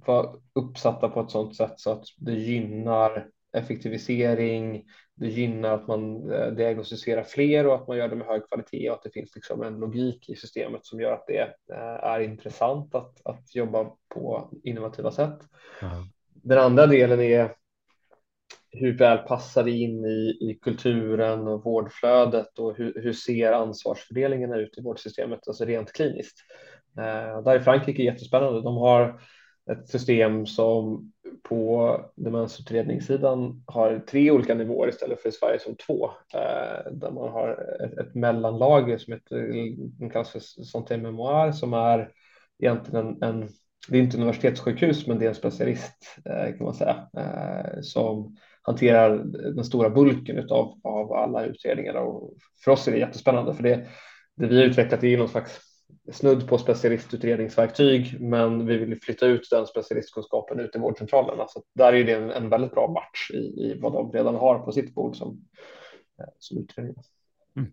[0.06, 4.84] vara uppsatta på ett sådant sätt så att det gynnar effektivisering,
[5.16, 8.90] det gynnar att man eh, diagnostiserar fler och att man gör det med hög kvalitet
[8.90, 12.20] och att det finns liksom en logik i systemet som gör att det eh, är
[12.20, 15.38] intressant att, att jobba på innovativa sätt.
[15.82, 16.04] Mm.
[16.42, 17.54] Den andra delen är
[18.70, 24.52] hur väl passar det in i, i kulturen och vårdflödet och hur, hur ser ansvarsfördelningen
[24.52, 26.36] ut i vårdsystemet, alltså rent kliniskt.
[26.98, 28.62] Eh, där är Frankrike jättespännande.
[28.62, 29.20] De har
[29.70, 36.10] ett system som på demensutredningssidan har tre olika nivåer istället för i Sverige som två,
[36.34, 42.10] eh, där man har ett, ett mellanlager som heter, kallas för santé memoir som är
[42.58, 43.48] egentligen en, en
[43.88, 48.36] det är inte universitetssjukhus, men det är en specialist eh, kan man säga eh, som
[48.62, 49.18] hanterar
[49.54, 51.94] den stora bulken utav, av alla utredningar.
[51.94, 53.86] Och för oss är det jättespännande för det,
[54.36, 55.60] det vi har utvecklat är någon slags
[56.12, 61.48] snudd på specialistutredningsverktyg, men vi vill flytta ut den specialistkunskapen ut i vårdcentralerna.
[61.48, 64.58] Så där är det en, en väldigt bra match i, i, vad de redan har
[64.58, 65.44] på sitt bord som,
[66.18, 66.94] eh, som utredning.
[67.56, 67.72] Mm.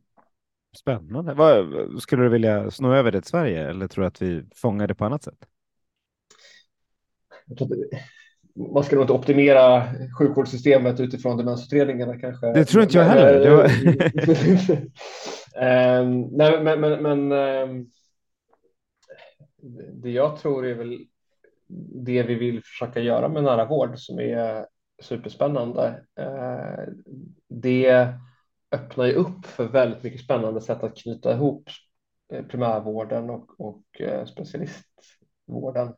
[0.78, 1.34] Spännande.
[1.34, 4.88] Vad, skulle du vilja sno över det till Sverige eller tror du att vi fångar
[4.88, 5.47] det på annat sätt?
[8.56, 9.84] man ska nog inte optimera
[10.19, 12.54] sjukvårdssystemet utifrån demensutredningarna kanske.
[12.54, 13.49] Det tror inte jag heller.
[13.49, 13.63] Var...
[16.02, 17.89] um, nej, men, men, men um,
[19.93, 21.06] det jag tror är väl
[22.06, 24.65] det vi vill försöka göra med nära vård som är
[25.02, 26.06] superspännande.
[26.19, 26.93] Eh,
[27.49, 28.08] det
[28.71, 31.69] öppnar ju upp för väldigt mycket spännande sätt att knyta ihop
[32.34, 35.93] eh, primärvården och, och eh, specialistvården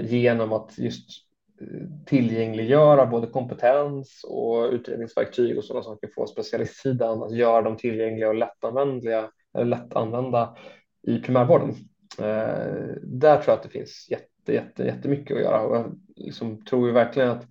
[0.00, 1.08] genom att just
[2.06, 8.34] tillgängliggöra både kompetens och utredningsverktyg och sådana saker på specialistsidan, att göra dem tillgängliga och
[8.34, 10.56] lättanvändliga eller lättanvända
[11.02, 11.74] i primärvården.
[12.18, 16.64] Eh, där tror jag att det finns jätte, jätte, jättemycket att göra och jag liksom
[16.64, 17.46] tror ju verkligen att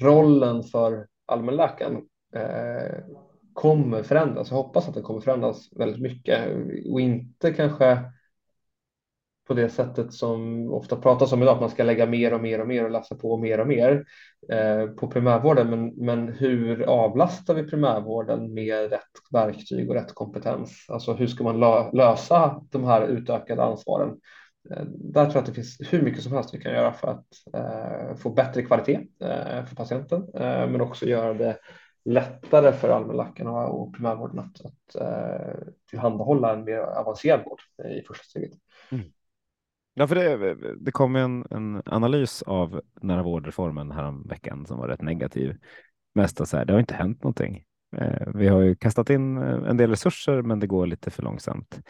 [0.00, 1.96] rollen för allmänläkaren
[2.34, 2.98] eh,
[3.52, 4.50] kommer förändras.
[4.50, 6.48] Jag hoppas att den kommer förändras väldigt mycket
[6.90, 7.98] och inte kanske
[9.50, 12.60] på det sättet som ofta pratas om idag, att man ska lägga mer och mer
[12.60, 14.04] och mer och läsa på mer och mer
[14.52, 15.70] eh, på primärvården.
[15.70, 20.86] Men, men hur avlastar vi primärvården med rätt verktyg och rätt kompetens?
[20.88, 24.08] Alltså hur ska man lö lösa de här utökade ansvaren?
[24.70, 27.08] Eh, där tror jag att det finns hur mycket som helst vi kan göra för
[27.08, 31.58] att eh, få bättre kvalitet eh, för patienten, eh, men också göra det
[32.04, 35.58] lättare för allmänläkarna och primärvården att, att eh,
[35.90, 37.60] tillhandahålla en mer avancerad vård
[37.90, 38.52] i första steget.
[38.92, 39.04] Mm.
[40.00, 44.88] Ja, för det, det kom en, en analys av nära vårdreformen här veckan som var
[44.88, 45.56] rätt negativ.
[46.14, 47.64] Mest så här, det har inte hänt någonting.
[47.96, 51.22] Eh, vi har ju kastat in eh, en del resurser, men det går lite för
[51.22, 51.80] långsamt.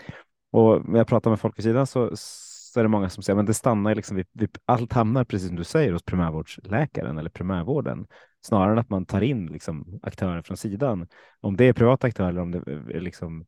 [0.53, 3.37] Och när jag pratar med folk i sidan så, så är det många som säger,
[3.37, 7.31] men det stannar liksom vi, vi, allt hamnar precis som du säger hos primärvårdsläkaren eller
[7.31, 8.07] primärvården,
[8.47, 11.09] snarare än att man tar in liksom aktörer från sidan.
[11.41, 13.45] Om det är privata aktörer eller om det är liksom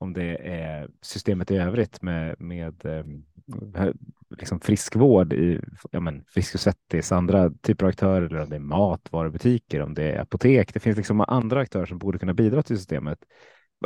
[0.00, 3.04] om det är systemet i övrigt med, med eh,
[4.38, 5.60] liksom friskvård i
[5.90, 9.94] ja men, Frisk och Svettis, andra typer av aktörer, eller om det är matvarubutiker, om
[9.94, 10.74] det är apotek.
[10.74, 13.18] Det finns liksom andra aktörer som borde kunna bidra till systemet.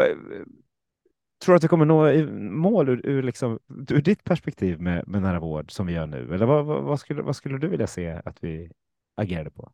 [0.01, 0.17] Eh,
[1.45, 3.59] tror du att det kommer nå mål ur, ur, liksom,
[3.91, 6.35] ur ditt perspektiv med, med nära vård som vi gör nu?
[6.35, 8.71] Eller vad, vad, vad, skulle, vad skulle du vilja se att vi
[9.17, 9.73] agerade på?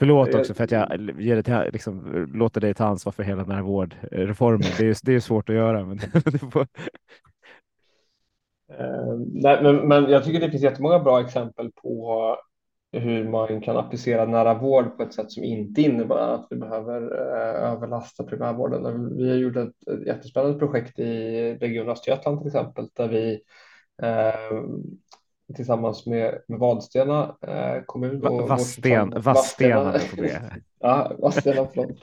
[0.00, 3.42] Förlåt också för att jag ger det till, liksom, låter dig ta ansvar för hela
[3.44, 4.68] den här vårdreformen.
[4.78, 5.84] Det är, det är svårt att göra.
[5.84, 5.98] Men,
[6.52, 6.60] får...
[6.60, 6.66] uh,
[9.32, 12.36] nej, men, men jag tycker det finns jättemånga bra exempel på
[12.92, 17.02] hur man kan applicera nära vård på ett sätt som inte innebär att vi behöver
[17.02, 19.16] uh, överlasta primärvården.
[19.16, 23.40] Vi har gjort ett, ett jättespännande projekt i Region Östergötland till exempel där vi
[24.02, 24.64] uh,
[25.54, 28.26] tillsammans med, med Vadstena eh, kommun.
[28.26, 29.92] Och Vadsten, Vadstena.
[29.92, 30.40] Vadstena.
[30.80, 31.98] ja, Vadstena, förlåt.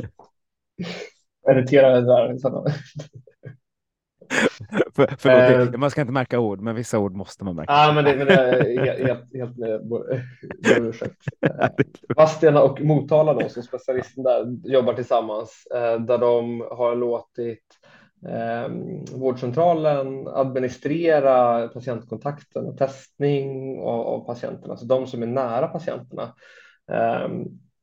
[1.51, 2.37] Irriterar där.
[4.95, 7.73] För, förlåt, eh, man ska inte märka ord, men vissa ord måste man märka.
[7.73, 9.81] Ja, men det, men det är helt, helt med
[10.77, 11.21] ursäkt.
[12.15, 17.79] Vadstena och Motala då, som specialisten där, jobbar tillsammans, eh, där de har låtit
[18.25, 18.67] eh,
[19.11, 26.33] vårdcentralen administrera patientkontakten och testning av, av patienterna, alltså de som är nära patienterna.
[26.91, 27.29] Eh,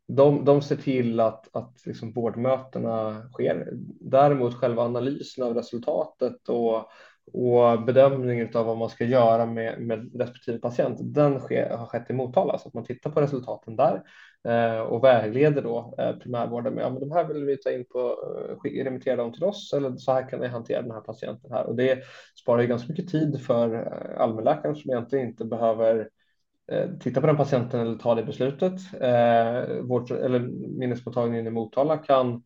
[0.08, 3.68] de, de ser till att, att liksom vårdmötena sker.
[4.00, 6.88] Däremot själva analysen av resultatet och,
[7.32, 12.10] och bedömningen av vad man ska göra med, med respektive patient, den sker, har skett
[12.10, 14.02] i Motala, så att man tittar på resultaten där
[14.48, 17.84] Eh, och vägleder då eh, primärvården med ja, men de här vill vi ta in
[17.84, 18.16] på,
[18.64, 21.66] eh, remittera dem till oss eller så här kan ni hantera den här patienten här
[21.66, 21.98] och det
[22.34, 26.08] sparar ju ganska mycket tid för eh, allmänläkaren som egentligen inte behöver
[26.72, 28.80] eh, titta på den patienten eller ta det beslutet.
[29.82, 30.38] Vårt, eller
[30.78, 32.42] minnesmottagningen i Motala kan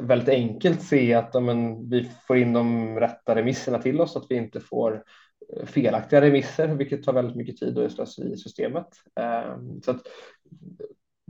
[0.00, 4.26] väldigt enkelt se att ja, men, vi får in de rätta remisserna till oss, att
[4.28, 5.04] vi inte får
[5.64, 8.86] felaktiga remisser, vilket tar väldigt mycket tid och är slöseri i systemet.
[9.84, 10.02] Så att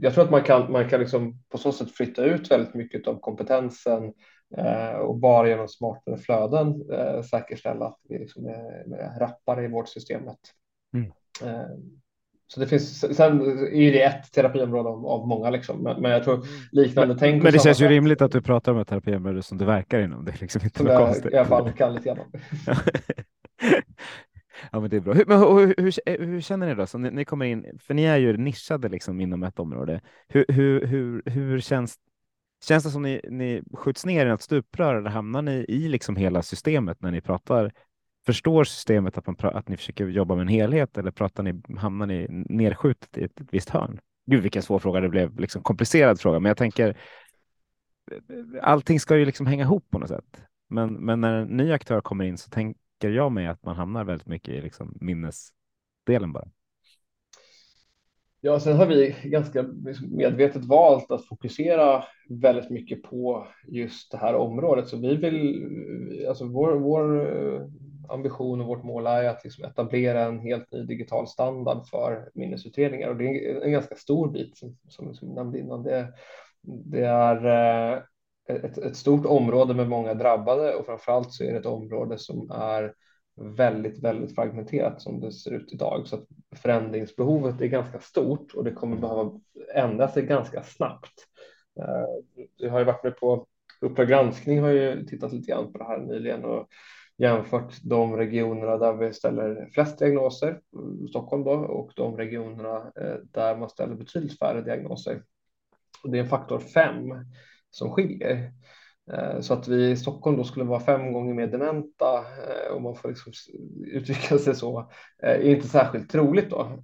[0.03, 3.07] jag tror att man kan, man kan liksom på så sätt flytta ut väldigt mycket
[3.07, 4.13] av kompetensen
[4.57, 9.67] eh, och bara genom smartare flöden eh, säkerställa att vi liksom är, är rappare i
[9.67, 10.39] vårdsystemet.
[10.93, 11.11] Mm.
[12.53, 13.41] Så det finns, sen
[13.73, 17.43] är det ett terapiområde av, av många, liksom, men, men jag tror liknande men, tänk.
[17.43, 20.25] Men det känns ju rimligt att du pratar om ett terapiområde som du verkar inom.
[20.25, 21.33] Det är liksom inte något konstigt.
[21.33, 22.19] I alla fall kan lite grann.
[24.71, 25.13] Ja, men det är bra.
[25.13, 26.87] Hur, men, hur, hur, hur, känner ni då?
[26.87, 30.01] Så ni, ni, kommer in, för ni är ju nischade liksom inom ett område.
[30.27, 31.97] Hur, hur, hur, hur känns
[32.67, 36.15] Känns det som ni, ni skjuts ner i något stuprör eller hamnar ni i liksom
[36.15, 37.71] hela systemet när ni pratar?
[38.25, 42.05] Förstår systemet att, man, att ni försöker jobba med en helhet eller pratar ni, hamnar
[42.05, 43.99] ni nedskjutet i ett, ett visst hörn?
[44.25, 46.97] Gud vilken svår fråga, det blev liksom komplicerad fråga, men jag tänker
[48.61, 50.41] allting ska ju liksom hänga ihop på något sätt.
[50.69, 54.03] Men, men när en ny aktör kommer in så tänker jag mig att man hamnar
[54.03, 56.47] väldigt mycket i liksom minnesdelen bara.
[58.43, 64.17] Ja, sen har vi ganska liksom medvetet valt att fokusera väldigt mycket på just det
[64.17, 64.87] här området.
[64.87, 67.27] Så vi vill, alltså vår, vår
[68.09, 73.09] ambition och vårt mål är att liksom etablera en helt ny digital standard för minnesutredningar
[73.09, 75.83] och det är en ganska stor bit som, som, som nämnde innan.
[75.83, 76.13] Det,
[76.61, 78.01] det är eh,
[78.55, 82.51] ett, ett stort område med många drabbade och framförallt så är det ett område som
[82.51, 82.93] är
[83.35, 86.07] väldigt, väldigt fragmenterat som det ser ut idag.
[86.07, 86.25] Så att
[86.55, 89.31] förändringsbehovet är ganska stort och det kommer behöva
[89.75, 91.13] ändra sig ganska snabbt.
[91.79, 93.47] Eh, vi har ju varit med på
[93.81, 96.67] Uppdrag granskning har ju tittat lite grann på det här nyligen och
[97.21, 100.59] jämfört de regionerna där vi ställer flest diagnoser,
[101.09, 105.23] Stockholm då, och de regionerna eh, där man ställer betydligt färre diagnoser.
[106.03, 106.95] Och det är en faktor fem
[107.69, 108.51] som skiljer.
[109.13, 112.83] Eh, så att vi i Stockholm då skulle vara fem gånger mer dementa eh, om
[112.83, 113.33] man får liksom
[113.85, 116.79] uttrycka sig så är inte särskilt troligt då.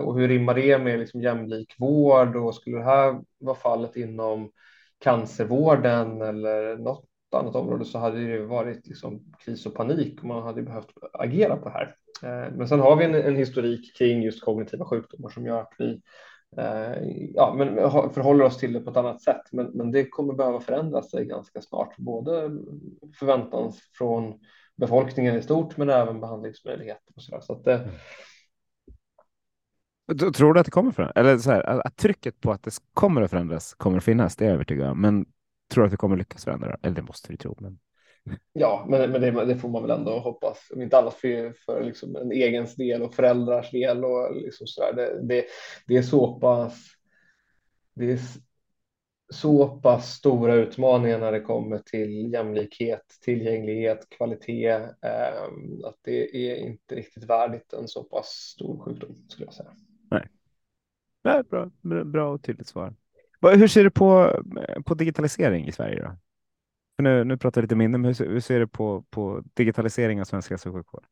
[0.00, 4.50] Och hur rimmar det med liksom jämlik vård och skulle det här vara fallet inom
[4.98, 10.42] cancervården eller något annat område så hade det varit liksom kris och panik och man
[10.42, 11.94] hade behövt agera på det här.
[12.22, 15.72] Eh, men sen har vi en, en historik kring just kognitiva sjukdomar som gör att
[15.78, 16.00] vi
[16.56, 16.94] eh,
[17.34, 17.74] ja, men
[18.12, 19.42] förhåller oss till det på ett annat sätt.
[19.52, 22.50] Men, men det kommer behöva förändra sig ganska snart, både
[23.18, 24.34] förväntan från
[24.76, 27.40] befolkningen i stort, men även behandlingsmöjligheter och så där.
[27.40, 27.74] Så att det.
[27.74, 27.92] Mm.
[30.32, 31.16] Tror du att det kommer förändras?
[31.16, 34.44] Eller så här, att trycket på att det kommer att förändras kommer att finnas, det
[34.44, 35.00] är jag övertygad om.
[35.00, 35.26] Men
[35.68, 36.76] tror att det kommer lyckas förändra?
[36.82, 37.56] Eller det måste vi tro.
[37.60, 37.78] Men...
[38.52, 40.58] Ja, men, men det, det, får man väl ändå hoppas.
[40.74, 44.92] Om inte annat för, för liksom en egen del och föräldrars del och liksom så.
[44.92, 45.44] Det, det,
[45.86, 46.86] det är så pass.
[47.94, 48.18] Det är
[49.28, 54.70] så pass stora utmaningar när det kommer till jämlikhet, tillgänglighet, kvalitet.
[55.02, 55.42] Eh,
[55.84, 59.70] att det är inte riktigt värdigt en så pass stor sjukdom skulle jag säga.
[60.10, 60.28] Nej,
[61.24, 61.70] Nej bra,
[62.04, 62.94] bra och tydligt svar.
[63.50, 66.02] Hur ser du på, eh, på digitalisering i Sverige?
[66.02, 66.16] Då?
[66.96, 70.20] För nu, nu pratar jag lite mindre, men hur, hur ser du på, på digitalisering
[70.20, 71.06] av svensk hälso och sjukvård?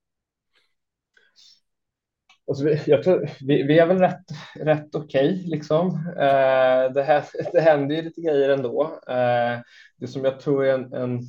[2.47, 5.89] Alltså vi, jag tror, vi, vi, är väl rätt, rätt okej, okay, liksom.
[6.17, 9.01] Eh, det, här, det händer ju lite grejer ändå.
[9.09, 9.61] Eh,
[9.97, 11.21] det som jag tror är en, en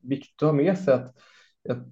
[0.00, 1.16] viktigt att ha med sig att,
[1.68, 1.86] att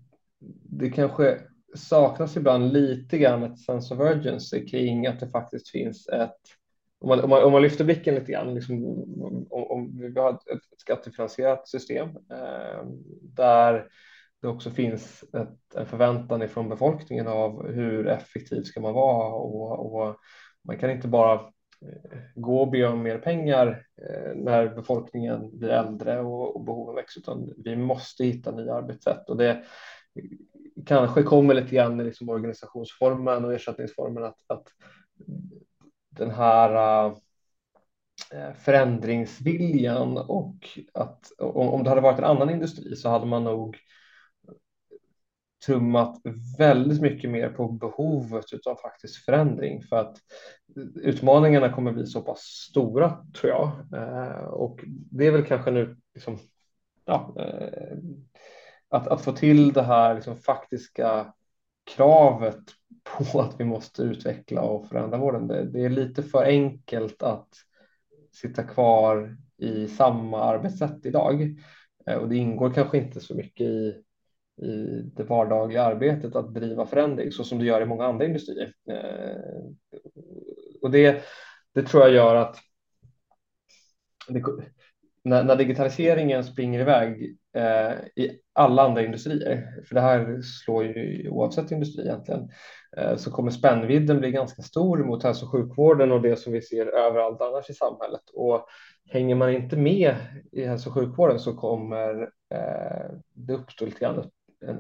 [0.63, 1.41] det kanske
[1.75, 6.41] saknas ibland lite grann ett sense of urgency kring att det faktiskt finns ett
[7.01, 8.85] om man, om man, om man lyfter blicken lite grann, liksom,
[9.23, 12.85] om, om vi har ett, ett skattefinansierat system eh,
[13.23, 13.89] där
[14.43, 19.95] det också finns ett, en förväntan från befolkningen av hur effektiv ska man vara och,
[19.95, 20.17] och
[20.65, 25.69] man kan inte bara eh, gå och be om mer pengar eh, när befolkningen blir
[25.69, 29.29] äldre och, och behoven växer, utan vi måste hitta nya arbetssätt.
[29.29, 29.65] Och det
[30.87, 34.69] kanske kommer lite grann i liksom organisationsformen och ersättningsformen att, att
[36.17, 36.75] den här
[37.07, 37.17] eh,
[38.33, 43.77] eh, förändringsviljan och att om, det hade varit en annan industri så hade man nog
[45.67, 46.17] trummat
[46.59, 50.17] väldigt mycket mer på behovet av faktiskt förändring för att
[50.95, 53.71] utmaningarna kommer bli så pass stora tror jag.
[53.95, 56.39] Eh, och det är väl kanske nu liksom,
[57.05, 57.35] ja,
[58.89, 61.33] att, att få till det här liksom, faktiska
[61.97, 62.63] kravet
[63.19, 65.47] på att vi måste utveckla och förändra vården.
[65.47, 67.49] Det, det är lite för enkelt att
[68.33, 71.57] sitta kvar i samma arbetssätt idag
[72.07, 74.03] eh, och det ingår kanske inte så mycket i,
[74.63, 78.73] i det vardagliga arbetet att driva förändring så som det gör i många andra industrier.
[78.91, 79.65] Eh,
[80.83, 81.23] och det,
[81.75, 82.57] det tror jag gör att
[84.29, 84.43] det,
[85.25, 91.29] när, när digitaliseringen springer iväg eh, i alla andra industrier, för det här slår ju
[91.29, 92.49] oavsett industri egentligen,
[92.97, 96.63] Eh, så kommer spännvidden bli ganska stor mot hälso och sjukvården och det som vi
[96.63, 98.31] ser överallt annars i samhället.
[98.35, 98.67] Och
[99.11, 100.17] hänger man inte med
[100.53, 102.23] i hälso och sjukvården så kommer
[102.55, 104.19] eh, det uppstå lite grann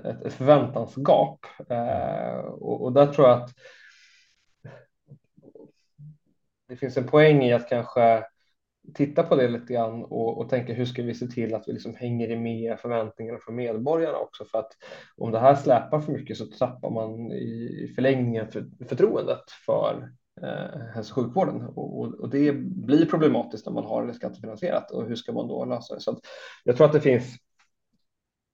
[0.04, 1.40] ett, ett förväntansgap.
[1.68, 3.50] Eh, och där tror jag att
[6.68, 8.24] det finns en poäng i att kanske
[8.94, 11.72] titta på det lite grann och, och tänka hur ska vi se till att vi
[11.72, 14.72] liksom hänger med förväntningarna från medborgarna också för att
[15.16, 20.10] om det här släpar för mycket så tappar man i förlängningen för, förtroendet för
[20.42, 24.90] eh, hälso och sjukvården och, och, och, det blir problematiskt när man har det skattefinansierat
[24.90, 26.00] och hur ska man då lösa det?
[26.00, 26.18] Så att
[26.64, 27.36] jag tror att det finns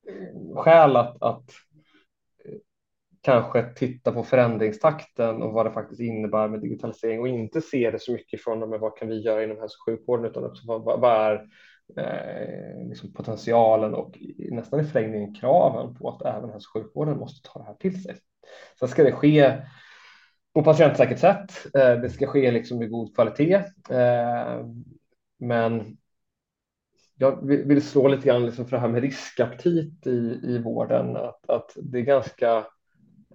[0.09, 1.45] eh, skäl att, att
[3.23, 7.99] kanske titta på förändringstakten och vad det faktiskt innebär med digitalisering och inte se det
[7.99, 11.01] så mycket från men vad kan vi göra inom hälso och sjukvården utan också vad,
[11.01, 11.35] vad är
[11.97, 17.49] eh, liksom potentialen och nästan i förlängningen kraven på att även hälso och sjukvården måste
[17.49, 18.17] ta det här till sig.
[18.79, 19.63] Sen ska det ske
[20.55, 21.67] på patientsäkert sätt.
[21.75, 23.55] Eh, det ska ske liksom med god kvalitet.
[23.91, 24.67] Eh,
[25.39, 25.97] men
[27.15, 31.17] jag vill slå lite grann liksom för det här med riskaptit i, i vården.
[31.17, 32.67] Att, att det är ganska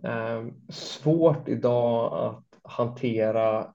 [0.03, 3.73] Ehm, svårt idag att hantera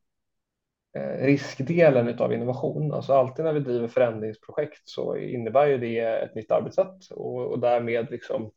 [0.96, 2.92] eh, riskdelen av innovation.
[2.92, 7.58] Alltså alltid när vi driver förändringsprojekt så innebär ju det ett nytt arbetssätt och, och
[7.58, 8.50] därmed liksom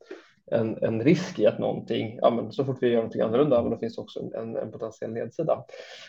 [0.52, 3.72] en, en risk i att någonting, ja, men så fort vi gör någonting annorlunda, men
[3.72, 5.66] då finns också en, en potentiell nedsida.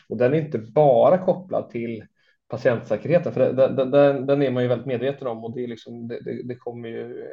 [0.09, 2.05] Och den är inte bara kopplad till
[2.49, 6.09] patientsäkerheten, för den, den, den, är man ju väldigt medveten om och det, är liksom,
[6.09, 7.29] det, det, det kommer ju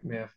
[0.00, 0.28] med,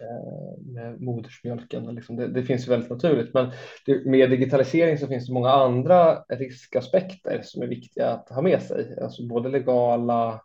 [0.00, 1.94] Eh, med modersmjölken.
[1.94, 3.50] Liksom det, det, finns ju väldigt naturligt, men
[3.86, 8.62] det, med digitalisering så finns det många andra riskaspekter som är viktiga att ha med
[8.62, 10.40] sig, alltså både legala,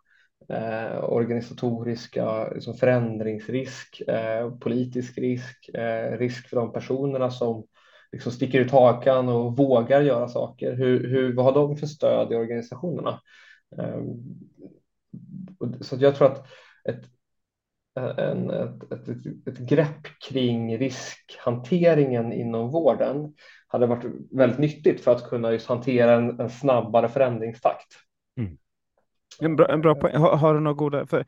[0.48, 7.66] eh, organisatoriska liksom förändringsrisk, eh, politisk risk, eh, risk för de personerna som
[8.12, 10.72] liksom sticker ut hakan och vågar göra saker.
[10.72, 13.20] Hur, hur, vad har de för stöd i organisationerna?
[13.78, 14.06] Ehm,
[15.80, 16.46] så jag tror att
[16.88, 17.15] ett,
[17.96, 19.08] Eh, en, ett, ett,
[19.46, 23.34] ett, grepp kring riskhanteringen inom vården
[23.68, 27.86] hade varit väldigt nyttigt för att kunna just hantera en, en snabbare förändringstakt.
[28.38, 28.58] Mm.
[29.40, 30.16] En bra, en bra poäng.
[30.16, 31.06] Har, har, du några goda...
[31.06, 31.24] För, eh,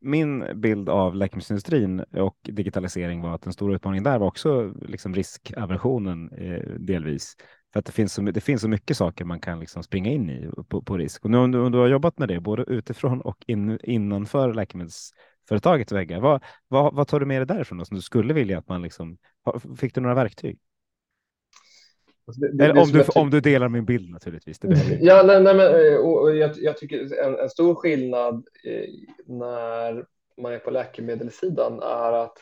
[0.00, 5.14] min bild av läkemedelsindustrin och digitalisering var att den stora utmaningen där var också liksom
[5.14, 7.36] riskaversionen eh, delvis.
[7.74, 10.30] För att det finns, så, det finns så mycket saker man kan liksom springa in
[10.30, 11.24] i på, på risk.
[11.24, 14.54] Och nu om du, om du har jobbat med det både utifrån och in, innanför
[14.54, 18.58] läkemedelsföretagets väggar, vad, vad, vad tar du med dig därifrån då, som du skulle vilja
[18.58, 19.16] att man liksom,
[19.78, 20.58] fick du några verktyg?
[22.26, 24.58] Alltså det, det, Eller om, du, om du delar min bild naturligtvis.
[25.00, 28.88] ja, nej, nej, men, eh, och, och jag, jag, tycker en, en, stor skillnad eh,
[29.26, 30.06] när
[30.42, 32.38] man är på läkemedelssidan är att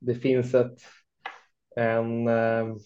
[0.00, 0.78] det finns ett,
[1.76, 2.76] en, eh,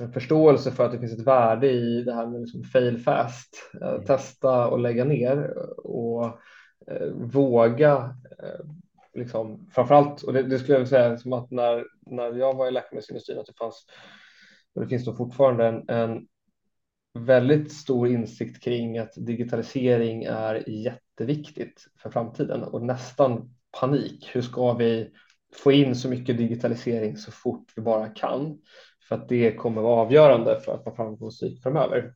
[0.00, 3.70] en förståelse för att det finns ett värde i det här med liksom fail fast,
[3.80, 4.04] mm.
[4.04, 6.24] testa och lägga ner och
[6.86, 8.66] eh, våga eh,
[9.14, 12.70] liksom, framförallt, och det, det skulle jag säga som att när, när jag var i
[12.70, 13.86] läkemedelsindustrin att det fanns
[14.74, 16.26] och det finns då fortfarande en, en
[17.18, 24.30] väldigt stor insikt kring att digitalisering är jätteviktigt för framtiden och nästan panik.
[24.32, 25.10] Hur ska vi
[25.54, 28.58] få in så mycket digitalisering så fort vi bara kan?
[29.08, 32.14] För att det kommer vara avgörande för att vara framgångsrik framöver.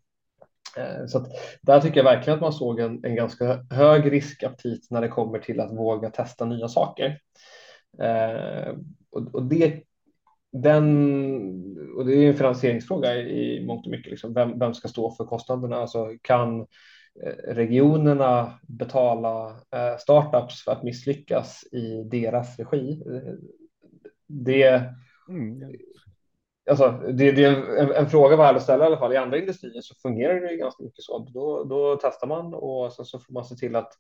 [0.77, 1.29] Eh, så att
[1.63, 5.39] där tycker jag verkligen att man såg en, en ganska hög riskaptit när det kommer
[5.39, 7.19] till att våga testa nya saker.
[7.99, 8.75] Eh,
[9.11, 9.83] och, och det
[10.53, 10.87] den,
[11.97, 15.25] och det är en finansieringsfråga i mångt och mycket, liksom, vem, vem ska stå för
[15.25, 15.77] kostnaderna?
[15.77, 16.61] Alltså, kan
[17.25, 23.03] eh, regionerna betala eh, startups för att misslyckas i deras regi?
[23.07, 23.35] Eh,
[24.27, 24.85] det,
[25.29, 25.73] mm
[26.71, 29.13] alltså, det, det är en, en, fråga värd att ställa i alla fall.
[29.13, 31.19] I andra industrier så fungerar det ganska mycket så.
[31.19, 33.93] Då, då testar man och sen så får man se till att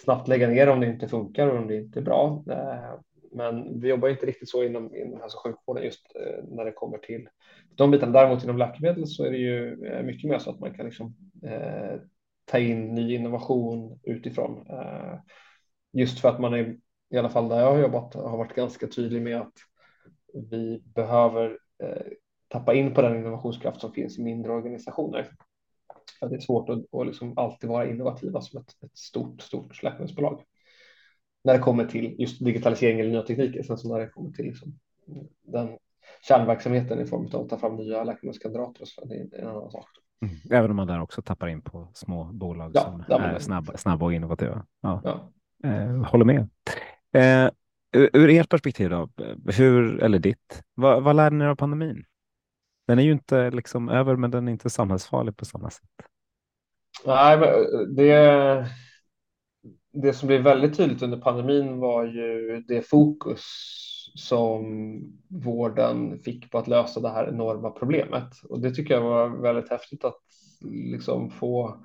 [0.00, 2.44] snabbt lägga ner om det inte funkar och om det inte är bra.
[2.50, 3.00] Eh,
[3.32, 6.72] men vi jobbar inte riktigt så inom, inom hälso och sjukvården just eh, när det
[6.72, 7.28] kommer till
[7.74, 8.12] de bitarna.
[8.12, 11.14] Däremot inom läkemedel så är det ju eh, mycket mer så att man kan liksom,
[11.42, 12.00] eh,
[12.44, 14.66] ta in ny innovation utifrån.
[14.70, 15.18] Eh,
[15.92, 16.76] just för att man är,
[17.10, 19.52] i alla fall där jag har jobbat, har varit ganska tydlig med att
[20.50, 21.58] vi behöver
[22.48, 25.28] tappa in på den innovationskraft som finns i mindre organisationer.
[26.20, 29.82] För det är svårt att, att liksom alltid vara innovativa som ett, ett stort, stort
[29.82, 30.42] läkemedelsbolag
[31.44, 33.62] när det kommer till just digitalisering eller nya tekniker.
[33.62, 34.78] Sen så när det kommer till liksom
[35.42, 35.78] den
[36.28, 39.86] kärnverksamheten i form av att ta fram nya läkemedelskandidater så det är en annan sak.
[40.22, 40.34] Mm.
[40.50, 44.06] Även om man där också tappar in på små bolag ja, som är snabba, snabba
[44.06, 44.66] och innovativa.
[44.80, 45.00] Ja.
[45.04, 45.32] ja.
[45.68, 46.48] Eh, håller med.
[47.12, 47.50] Eh,
[47.94, 49.08] ur ert perspektiv då,
[49.52, 52.04] hur, eller ditt, vad, vad lärde ni er av pandemin?
[52.86, 55.88] Den är ju inte liksom över, men den är inte samhällsfarlig på samma sätt.
[57.06, 58.66] Nej, men eh, det,
[59.92, 63.40] det som blev väldigt tydligt under pandemin var ju det fokus
[64.14, 64.64] som
[65.28, 68.28] vården fick på att lösa det här enorma problemet.
[68.48, 70.22] Och det tycker jag var väldigt häftigt att
[70.60, 71.84] liksom få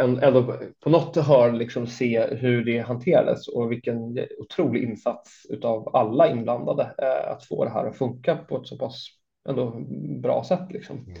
[0.00, 6.30] ändå på något hör liksom se hur det hanterades och vilken otrolig insats av alla
[6.30, 9.06] inblandade eh, att få det här att funka på ett så pass
[9.48, 9.86] ändå
[10.22, 10.70] bra sätt.
[10.70, 11.06] Liksom.
[11.06, 11.20] Mm.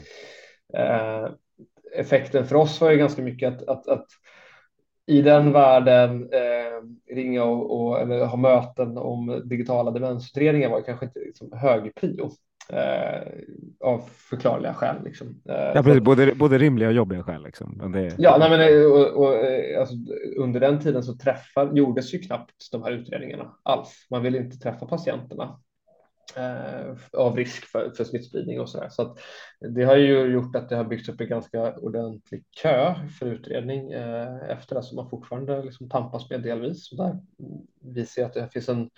[0.74, 1.30] Eh,
[1.96, 4.06] effekten för oss var ju ganska mycket att, att, att
[5.06, 11.06] i den världen eh, ringa och, och, eller ha möten om digitala demensutredningar var kanske
[11.06, 12.30] inte liksom hög prio.
[12.72, 13.22] Eh,
[13.80, 14.96] av förklarliga skäl.
[15.04, 15.42] Liksom.
[15.48, 17.42] Eh, ja, precis, både, både rimliga och jobbiga skäl.
[17.42, 17.92] Liksom.
[17.92, 18.14] Det...
[18.18, 19.34] Ja, nej, men, eh, och, och,
[19.80, 19.94] alltså,
[20.38, 24.06] under den tiden så träffar, gjordes ju knappt de här utredningarna alls.
[24.10, 25.60] Man ville inte träffa patienterna
[26.36, 28.88] eh, av risk för, för smittspridning och så där.
[28.88, 29.18] Så att
[29.74, 33.92] det har ju gjort att det har byggts upp en ganska ordentlig kö för utredning
[33.92, 36.90] eh, efter det som man fortfarande liksom tampas med delvis.
[36.90, 37.18] Där
[37.82, 38.90] vi ser att det finns en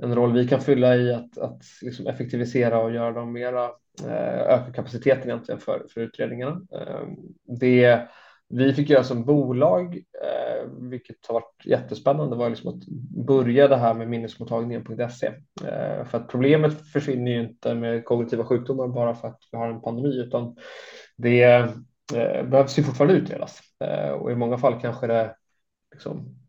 [0.00, 3.64] en roll vi kan fylla i att, att liksom effektivisera och göra dem mera,
[4.04, 6.60] eh, öka kapaciteten egentligen för, för utredningarna.
[6.72, 7.16] Ehm,
[7.58, 8.08] det
[8.48, 12.86] vi fick göra som bolag, eh, vilket har varit jättespännande, var liksom att
[13.26, 15.26] börja det här med minnesmottagningen.se.
[15.66, 19.68] Eh, för att problemet försvinner ju inte med kognitiva sjukdomar bara för att vi har
[19.68, 20.56] en pandemi, utan
[21.16, 21.68] det
[22.44, 23.60] behövs ju fortfarande utredas.
[24.20, 25.36] Och i många fall kanske det
[25.92, 26.41] liksom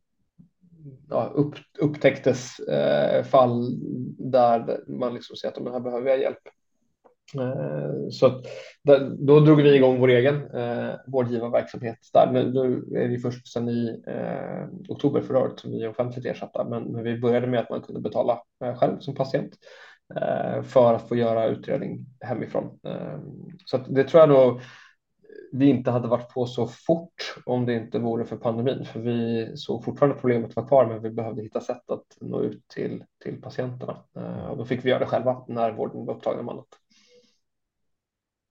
[1.09, 3.77] ja, upp, upptäcktes eh, fall
[4.17, 6.47] där man liksom ser att här behöver jag hjälp.
[7.35, 8.45] Eh, så att,
[9.19, 12.31] då drog vi igång vår egen eh, vårdgivarverksamhet där.
[12.31, 16.25] Nu, nu är det först sedan i eh, oktober förra året som vi är offentligt
[16.25, 19.53] ersatta, men, men, vi började med att man kunde betala eh, själv som patient
[20.15, 22.79] eh, för att få göra utredning hemifrån.
[22.87, 23.19] Eh,
[23.65, 24.61] så det tror jag då
[25.53, 29.47] vi inte hade varit på så fort om det inte vore för pandemin, för vi
[29.57, 33.41] såg fortfarande problemet var kvar, men vi behövde hitta sätt att nå ut till, till
[33.41, 33.97] patienterna.
[34.15, 36.67] Eh, och då fick vi göra det själva när vården var upptagen med annat.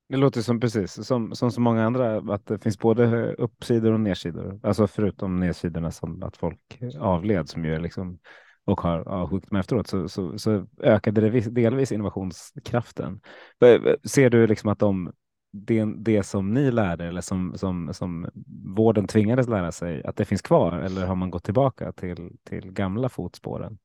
[0.09, 4.01] Det låter som precis som, som så många andra, att det finns både uppsidor och
[4.01, 4.61] nedsidor.
[4.63, 8.19] Alltså förutom nedsidorna som att folk avled som ju liksom
[8.65, 13.21] och har ja, sjukt efteråt så, så, så ökade det delvis innovationskraften.
[13.65, 15.13] Eh, ser du liksom att de
[15.53, 18.31] det, det som ni lärde eller som, som, som
[18.77, 22.73] vården tvingades lära sig, att det finns kvar eller har man gått tillbaka till, till
[22.73, 23.79] gamla fotspåren?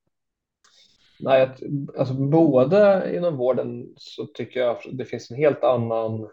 [1.20, 1.49] Nej,
[1.97, 6.30] alltså både inom vården så tycker jag att det finns en helt annan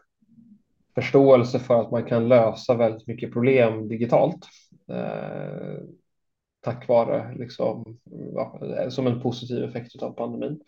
[0.95, 4.47] förståelse för att man kan lösa väldigt mycket problem digitalt.
[4.89, 5.83] Eh,
[6.61, 7.99] tack vare liksom,
[8.35, 10.61] ja, som en positiv effekt av pandemin.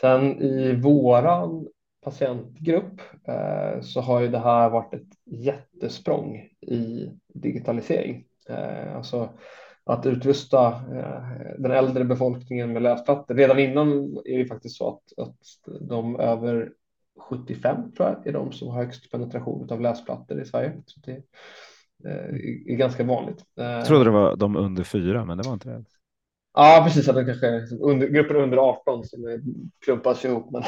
[0.00, 1.66] Sen i våran
[2.06, 8.24] patientgrupp eh, så har ju det här varit ett jättesprång i digitalisering.
[8.48, 9.28] Eh, alltså
[9.84, 13.34] att utrusta eh, den äldre befolkningen med läsplattor.
[13.34, 15.38] Redan innan är det faktiskt så att, att
[15.80, 16.72] de över
[17.30, 20.72] 75 tror jag är de som har högst penetration av läsplattor i Sverige.
[20.86, 21.22] Så det
[22.72, 23.44] är ganska vanligt.
[23.54, 25.84] Jag trodde det var de under fyra, men det var inte det.
[26.54, 27.08] Ja, precis.
[27.08, 29.42] Att det kanske under, gruppen under 18 som
[29.84, 30.50] klumpas ihop.
[30.50, 30.62] Men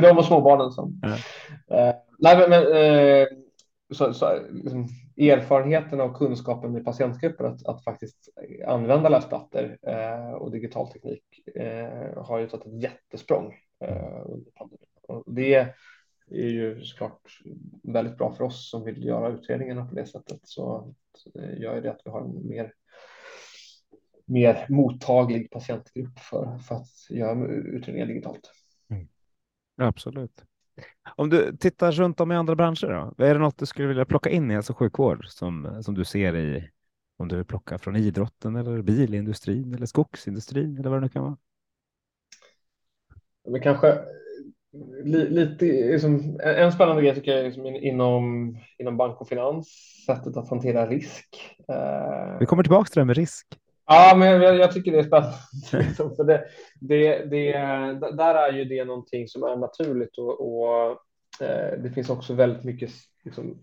[0.00, 1.00] det är de och småbarnen som...
[1.04, 1.18] Mm.
[1.70, 3.26] Eh, nej, men, men eh,
[3.94, 8.28] så, så, liksom, erfarenheten och kunskapen i patientgrupper att, att faktiskt
[8.66, 11.22] använda läsplattor eh, och digital teknik
[11.54, 13.54] eh, har ju tagit ett jättesprång.
[13.84, 14.22] Eh,
[15.02, 15.54] och det
[16.30, 17.40] är ju såklart
[17.82, 20.40] väldigt bra för oss som vill göra utredningarna på det sättet.
[20.42, 20.94] Så,
[21.34, 22.72] det gör det att vi har en mer
[24.28, 28.50] mer mottaglig patientgrupp för, för att göra utredningar digitalt.
[29.76, 30.44] Absolut.
[31.16, 34.04] Om du tittar runt om i andra branscher, då, är det något du skulle vilja
[34.04, 36.70] plocka in i hälso och sjukvård som, som du ser i,
[37.16, 41.22] om du vill plocka från idrotten eller bilindustrin eller skogsindustrin eller vad det nu kan
[41.22, 41.36] vara?
[43.48, 43.98] Men kanske
[45.04, 49.68] li, lite, liksom, en spännande grej tycker jag liksom, inom, inom bank och finans,
[50.06, 51.56] sättet att hantera risk.
[52.40, 53.46] Vi kommer tillbaka till det med risk.
[53.86, 55.36] Ja, men jag, jag, tycker det är spännande.
[56.16, 56.44] För det,
[56.80, 57.52] det, det,
[58.16, 60.90] där är ju det någonting som är naturligt och, och
[61.40, 62.90] eh, det finns också väldigt mycket
[63.24, 63.62] liksom,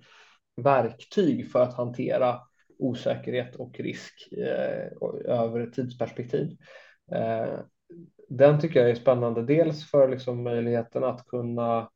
[0.56, 2.40] verktyg för att hantera
[2.80, 4.88] osäkerhet och risk eh,
[5.26, 6.58] över ett tidsperspektiv.
[7.12, 7.60] Eh,
[8.30, 11.90] den tycker jag är spännande, dels för liksom, möjligheten att kunna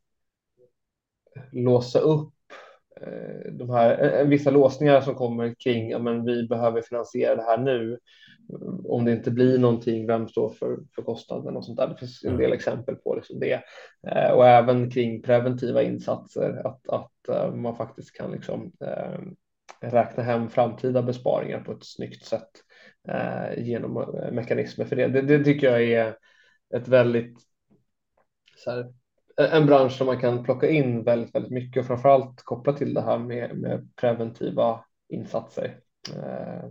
[1.51, 2.33] låsa upp
[3.51, 7.43] de här, eh, eh, vissa låsningar som kommer kring ja, men vi behöver finansiera det
[7.43, 7.99] här nu.
[8.83, 11.87] Om det inte blir någonting, vem står för, för kostnaden och sånt där.
[11.87, 12.55] Det finns en del mm.
[12.55, 13.61] exempel på liksom det.
[14.33, 19.19] och även kring preventiva insatser, att, att man faktiskt kan liksom, eh,
[19.79, 22.49] räkna hem framtida besparingar på ett snyggt sätt
[23.07, 23.93] eh, genom
[24.31, 25.07] mekanismer för det.
[25.07, 25.21] det.
[25.21, 25.43] det.
[25.43, 26.15] tycker jag är
[26.75, 27.37] ett väldigt
[28.55, 28.93] så här,
[29.37, 33.01] en bransch som man kan plocka in väldigt, väldigt mycket och framförallt kopplat till det
[33.01, 35.79] här med, med preventiva insatser.
[36.15, 36.69] Eh,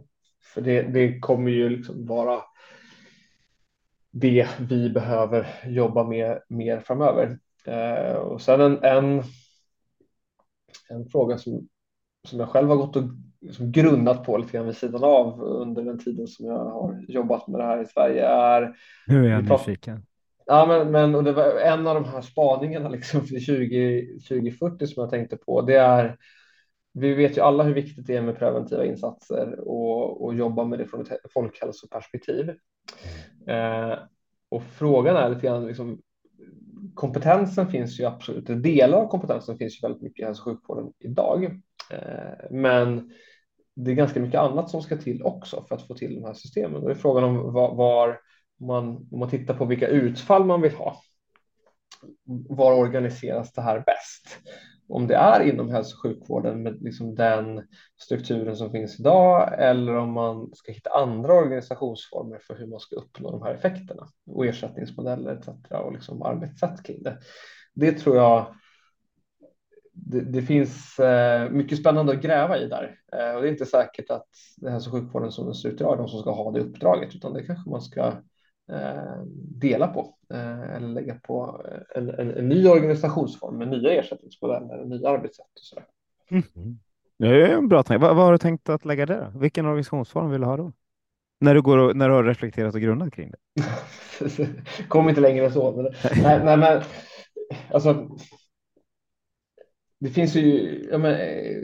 [0.55, 2.43] för det, det kommer ju liksom vara
[4.11, 7.39] det vi behöver jobba med mer framöver.
[7.67, 9.23] Eh, och sen en, en,
[10.89, 11.69] en fråga som,
[12.29, 13.03] som jag själv har gått och
[13.41, 17.49] liksom grunnat på lite grann vid sidan av under den tiden som jag har jobbat
[17.49, 18.77] med det här i Sverige är.
[19.07, 20.07] Nu är jag nyfiken.
[20.47, 24.86] Ja, men, men och det var en av de här spaningarna liksom för 20, 2040
[24.86, 25.62] som jag tänkte på.
[25.62, 26.16] Det är
[26.99, 30.78] vi vet ju alla hur viktigt det är med preventiva insatser och, och jobba med
[30.78, 32.49] det från ett folkhälsoperspektiv.
[33.47, 33.99] Eh,
[34.49, 36.01] och frågan är lite grann liksom,
[36.94, 40.92] kompetensen finns ju absolut, delar av kompetensen finns ju väldigt mycket i hälso och sjukvården
[40.99, 41.44] idag.
[41.90, 43.11] Eh, men
[43.74, 46.34] det är ganska mycket annat som ska till också för att få till de här
[46.34, 46.80] systemen.
[46.80, 48.18] Då det är frågan om var, var
[48.61, 51.00] man, om man tittar på vilka utfall man vill ha.
[52.48, 54.38] Var organiseras det här bäst?
[54.88, 57.62] Om det är inom hälso och sjukvården med liksom den
[57.96, 62.96] strukturen som finns idag eller om man ska hitta andra organisationsformer för hur man ska
[62.96, 65.48] uppnå de här effekterna och ersättningsmodeller etc.
[65.70, 67.18] och liksom arbetssätt kring det.
[67.74, 68.54] Det tror jag
[69.92, 72.98] det, det, finns eh, mycket spännande att gräva i där.
[73.12, 75.80] Eh, och det är inte säkert att det hälso och sjukvården som den ser ut
[75.80, 78.12] idag är de som ska ha det uppdraget, utan det kanske man ska
[79.61, 81.62] dela på eh, eller lägga på
[81.95, 85.47] en, en, en, ny organisationsform med nya ersättningsmodeller och nya arbetssätt.
[85.47, 85.81] Och så
[86.31, 86.79] mm.
[87.19, 88.03] Det är en bra tanke.
[88.03, 89.07] Vad, vad, har du tänkt att lägga?
[89.07, 89.33] Då?
[89.35, 90.73] Vilken organisationsform vill du ha då?
[91.41, 93.62] När du, går och, när du har reflekterat och grundat kring det?
[94.89, 95.73] Kom inte längre än så.
[95.73, 95.85] Men,
[96.23, 96.83] nej, nej, men
[97.71, 98.09] alltså,
[99.99, 101.62] det finns ju ja, men, eh,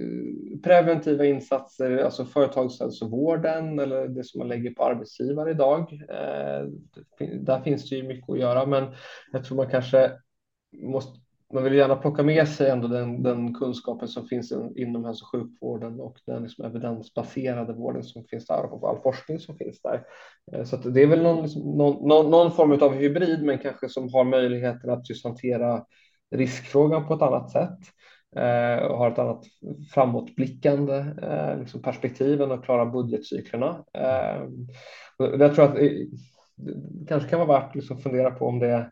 [0.62, 5.92] preventiva insatser, alltså företagshälsovården eller det som man lägger på arbetsgivare idag.
[5.92, 6.66] Eh,
[7.40, 8.94] där finns det ju mycket att göra, men
[9.32, 10.12] jag tror man kanske
[10.72, 11.22] måste
[11.52, 15.30] man vill gärna plocka med sig ändå den, den kunskapen som finns inom hälso och
[15.30, 20.04] sjukvården och den liksom evidensbaserade vården som finns där och all forskning som finns där.
[20.52, 23.88] Eh, så det är väl någon, liksom, någon, någon, någon, form av hybrid, men kanske
[23.88, 25.84] som har möjligheten att just hantera
[26.30, 27.78] riskfrågan på ett annat sätt
[28.36, 29.44] Eh, och har ett annat
[29.94, 33.84] framåtblickande eh, liksom perspektiv än att klara budgetcyklerna.
[33.94, 34.48] Eh,
[35.18, 36.06] jag tror att det
[37.08, 38.90] kanske kan vara värt liksom att liksom fundera på om det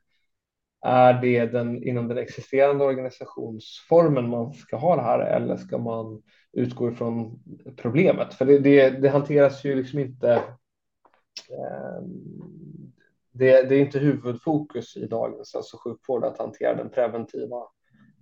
[0.82, 6.22] är det den, inom den existerande organisationsformen man ska ha det här eller ska man
[6.52, 7.42] utgå ifrån
[7.76, 8.34] problemet?
[8.34, 10.32] För det, det, det hanteras ju liksom inte
[11.50, 12.02] eh,
[13.32, 17.56] det, det, är inte huvudfokus i dagens hälso och sjukvård att hantera den preventiva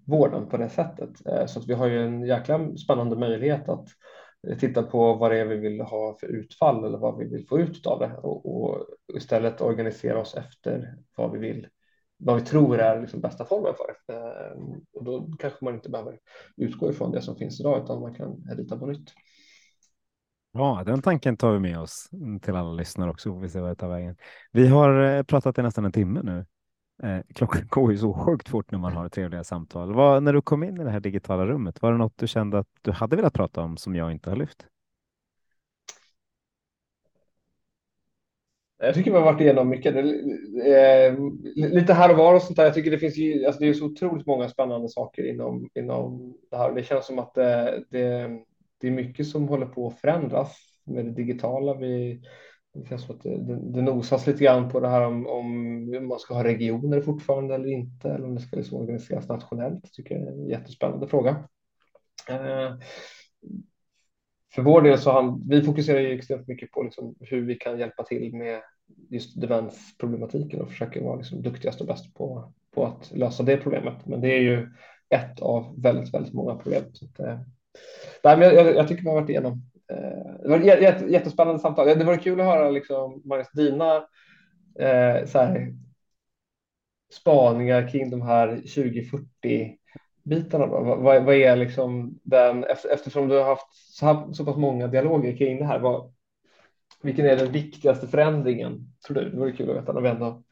[0.09, 1.27] vården på det sättet.
[1.27, 3.89] Eh, så att vi har ju en jäkla spännande möjlighet att
[4.59, 7.59] titta på vad det är vi vill ha för utfall eller vad vi vill få
[7.59, 11.67] ut av det och, och istället organisera oss efter vad vi vill,
[12.17, 14.15] vad vi tror är liksom bästa formen för det.
[14.15, 16.19] Eh, och då kanske man inte behöver
[16.57, 19.13] utgå ifrån det som finns idag utan man kan rita på nytt.
[20.53, 22.11] Ja, den tanken tar vi med oss
[22.43, 23.33] till alla lyssnare också.
[23.33, 24.17] Får vi se vad det tar vägen.
[24.53, 26.47] Vi har eh, pratat i nästan en timme nu.
[27.03, 29.95] Eh, klockan går ju så sjukt fort när man har trevliga samtal.
[29.95, 32.59] Vad, när du kom in i det här digitala rummet, var det något du kände
[32.59, 34.67] att du hade velat prata om som jag inte har lyft?
[38.81, 39.97] Jag tycker vi har varit igenom mycket.
[39.97, 41.19] Eh,
[41.55, 42.65] lite här och var och sånt där.
[42.65, 46.35] Jag tycker det finns ju, alltså det är så otroligt många spännande saker inom, inom
[46.51, 46.73] det här.
[46.75, 48.31] Det känns som att det, det,
[48.81, 51.75] det är mycket som håller på att förändras med det digitala.
[51.75, 52.23] Vi,
[52.81, 53.39] det känns som att det,
[53.73, 57.69] det nosas lite grann på det här om, om man ska ha regioner fortfarande eller
[57.69, 59.93] inte, eller om det ska liksom organiseras nationellt.
[59.93, 61.31] tycker jag är en jättespännande fråga.
[62.29, 62.77] Eh,
[64.55, 67.79] för vår del så han, vi fokuserar ju extremt mycket på liksom hur vi kan
[67.79, 68.61] hjälpa till med
[69.11, 74.07] just demensproblematiken och försöker vara liksom duktigast och bäst på, på att lösa det problemet.
[74.07, 74.69] Men det är ju
[75.09, 76.83] ett av väldigt, väldigt många problem.
[76.93, 77.41] Så att, eh,
[78.25, 79.63] nej, men jag, jag tycker vi har varit igenom
[80.43, 81.87] det var ett jättespännande samtal.
[81.87, 83.97] Det var kul att höra liksom, Magnus, dina
[84.79, 85.75] eh, så här,
[87.13, 89.79] spaningar kring de här 2040
[90.23, 90.67] bitarna.
[90.67, 90.81] Då.
[90.81, 95.59] Vad, vad är liksom den, eftersom du har haft så, så pass många dialoger kring
[95.59, 96.13] det här, vad,
[97.03, 99.31] vilken är den viktigaste förändringen tror du?
[99.31, 100.43] Det vore kul att veta när vi ändå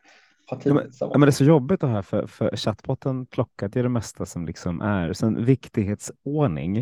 [0.46, 0.72] har tid.
[0.72, 3.82] Ja, men, ja, men det är så jobbigt det här för, för chattbotten plockat i
[3.82, 5.12] det mesta som liksom är.
[5.12, 6.78] Sen viktighetsordning.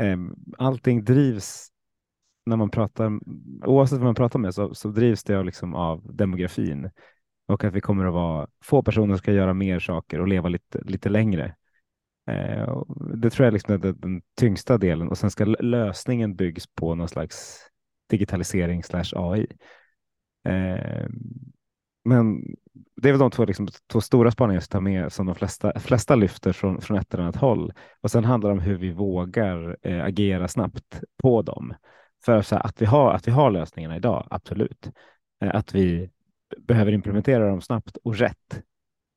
[0.00, 0.16] Eh,
[0.58, 1.69] allting drivs
[2.46, 3.20] när man pratar,
[3.66, 6.90] oavsett vad man pratar med så, så drivs det liksom av demografin
[7.48, 10.48] och att vi kommer att vara få personer som ska göra mer saker och leva
[10.48, 11.54] lite, lite längre.
[12.30, 12.82] Eh,
[13.14, 17.08] det tror jag liksom är den, tyngsta delen och sen ska lösningen byggs på någon
[17.08, 17.60] slags
[18.10, 19.46] digitalisering slash AI.
[20.48, 21.08] Eh,
[22.04, 22.42] men
[22.96, 25.80] det är väl de två, liksom, två stora spaningar som tar med som de flesta,
[25.80, 27.72] flesta lyfter från, från ett eller annat håll.
[28.00, 31.74] Och sen handlar det om hur vi vågar eh, agera snabbt på dem.
[32.24, 34.90] För så att, vi har, att vi har lösningarna idag, absolut.
[35.42, 36.10] Eh, att vi
[36.58, 38.62] behöver implementera dem snabbt och rätt.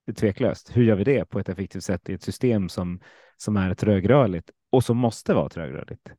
[0.05, 0.77] Det är tveklöst.
[0.77, 2.99] Hur gör vi det på ett effektivt sätt i ett system som,
[3.37, 6.11] som är trögrörligt och som måste vara trögrörligt?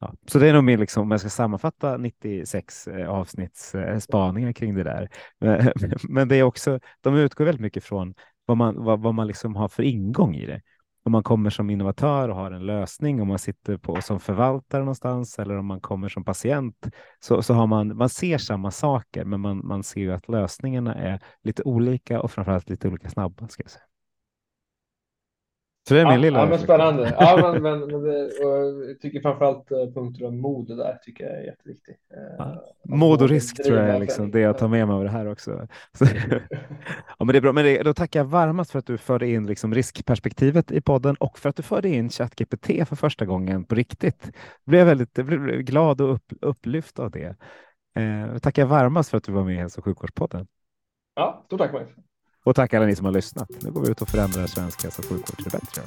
[0.00, 3.98] Ja, så det är nog mer liksom, om jag ska sammanfatta 96 eh, avsnitts eh,
[3.98, 5.08] spaningar kring det där.
[5.40, 5.72] Men, eh,
[6.08, 8.14] men det är också, de utgår väldigt mycket från
[8.46, 10.62] vad man, vad, vad man liksom har för ingång i det.
[11.06, 14.80] Om man kommer som innovatör och har en lösning, om man sitter på som förvaltare
[14.80, 16.86] någonstans eller om man kommer som patient
[17.20, 20.94] så, så har man, man ser samma saker, men man, man ser ju att lösningarna
[20.94, 23.48] är lite olika och framförallt lite olika snabba.
[23.48, 23.85] Ska jag säga.
[25.88, 26.38] Så det är min ja, lilla...
[26.38, 27.16] Ja, men spännande.
[27.18, 31.38] Ja, men, men, men det, jag tycker framförallt eh, punkter om mod där tycker jag
[31.38, 31.94] är jätteviktig.
[32.14, 32.64] Eh, ja.
[32.84, 35.26] Mod och risk tror jag är liksom det jag tar med mig av det här
[35.26, 35.68] också.
[35.98, 36.04] Så,
[37.18, 37.52] ja, men det är bra.
[37.52, 41.16] Men det, då tackar jag varmast för att du förde in liksom riskperspektivet i podden
[41.20, 44.30] och för att du förde in ChatGPT för första gången på riktigt.
[44.64, 47.36] Jag blev väldigt blev glad och upp, upplyft av det.
[47.98, 50.46] Eh, tackar varmast för att du var med i Hälso och sjukvårdspodden.
[51.14, 51.90] Ja, stort tack Magnus.
[52.46, 53.50] Och tack alla ni som har lyssnat.
[53.60, 55.82] Nu går vi ut och förändrar svensk hälso och sjukvård till det bättre.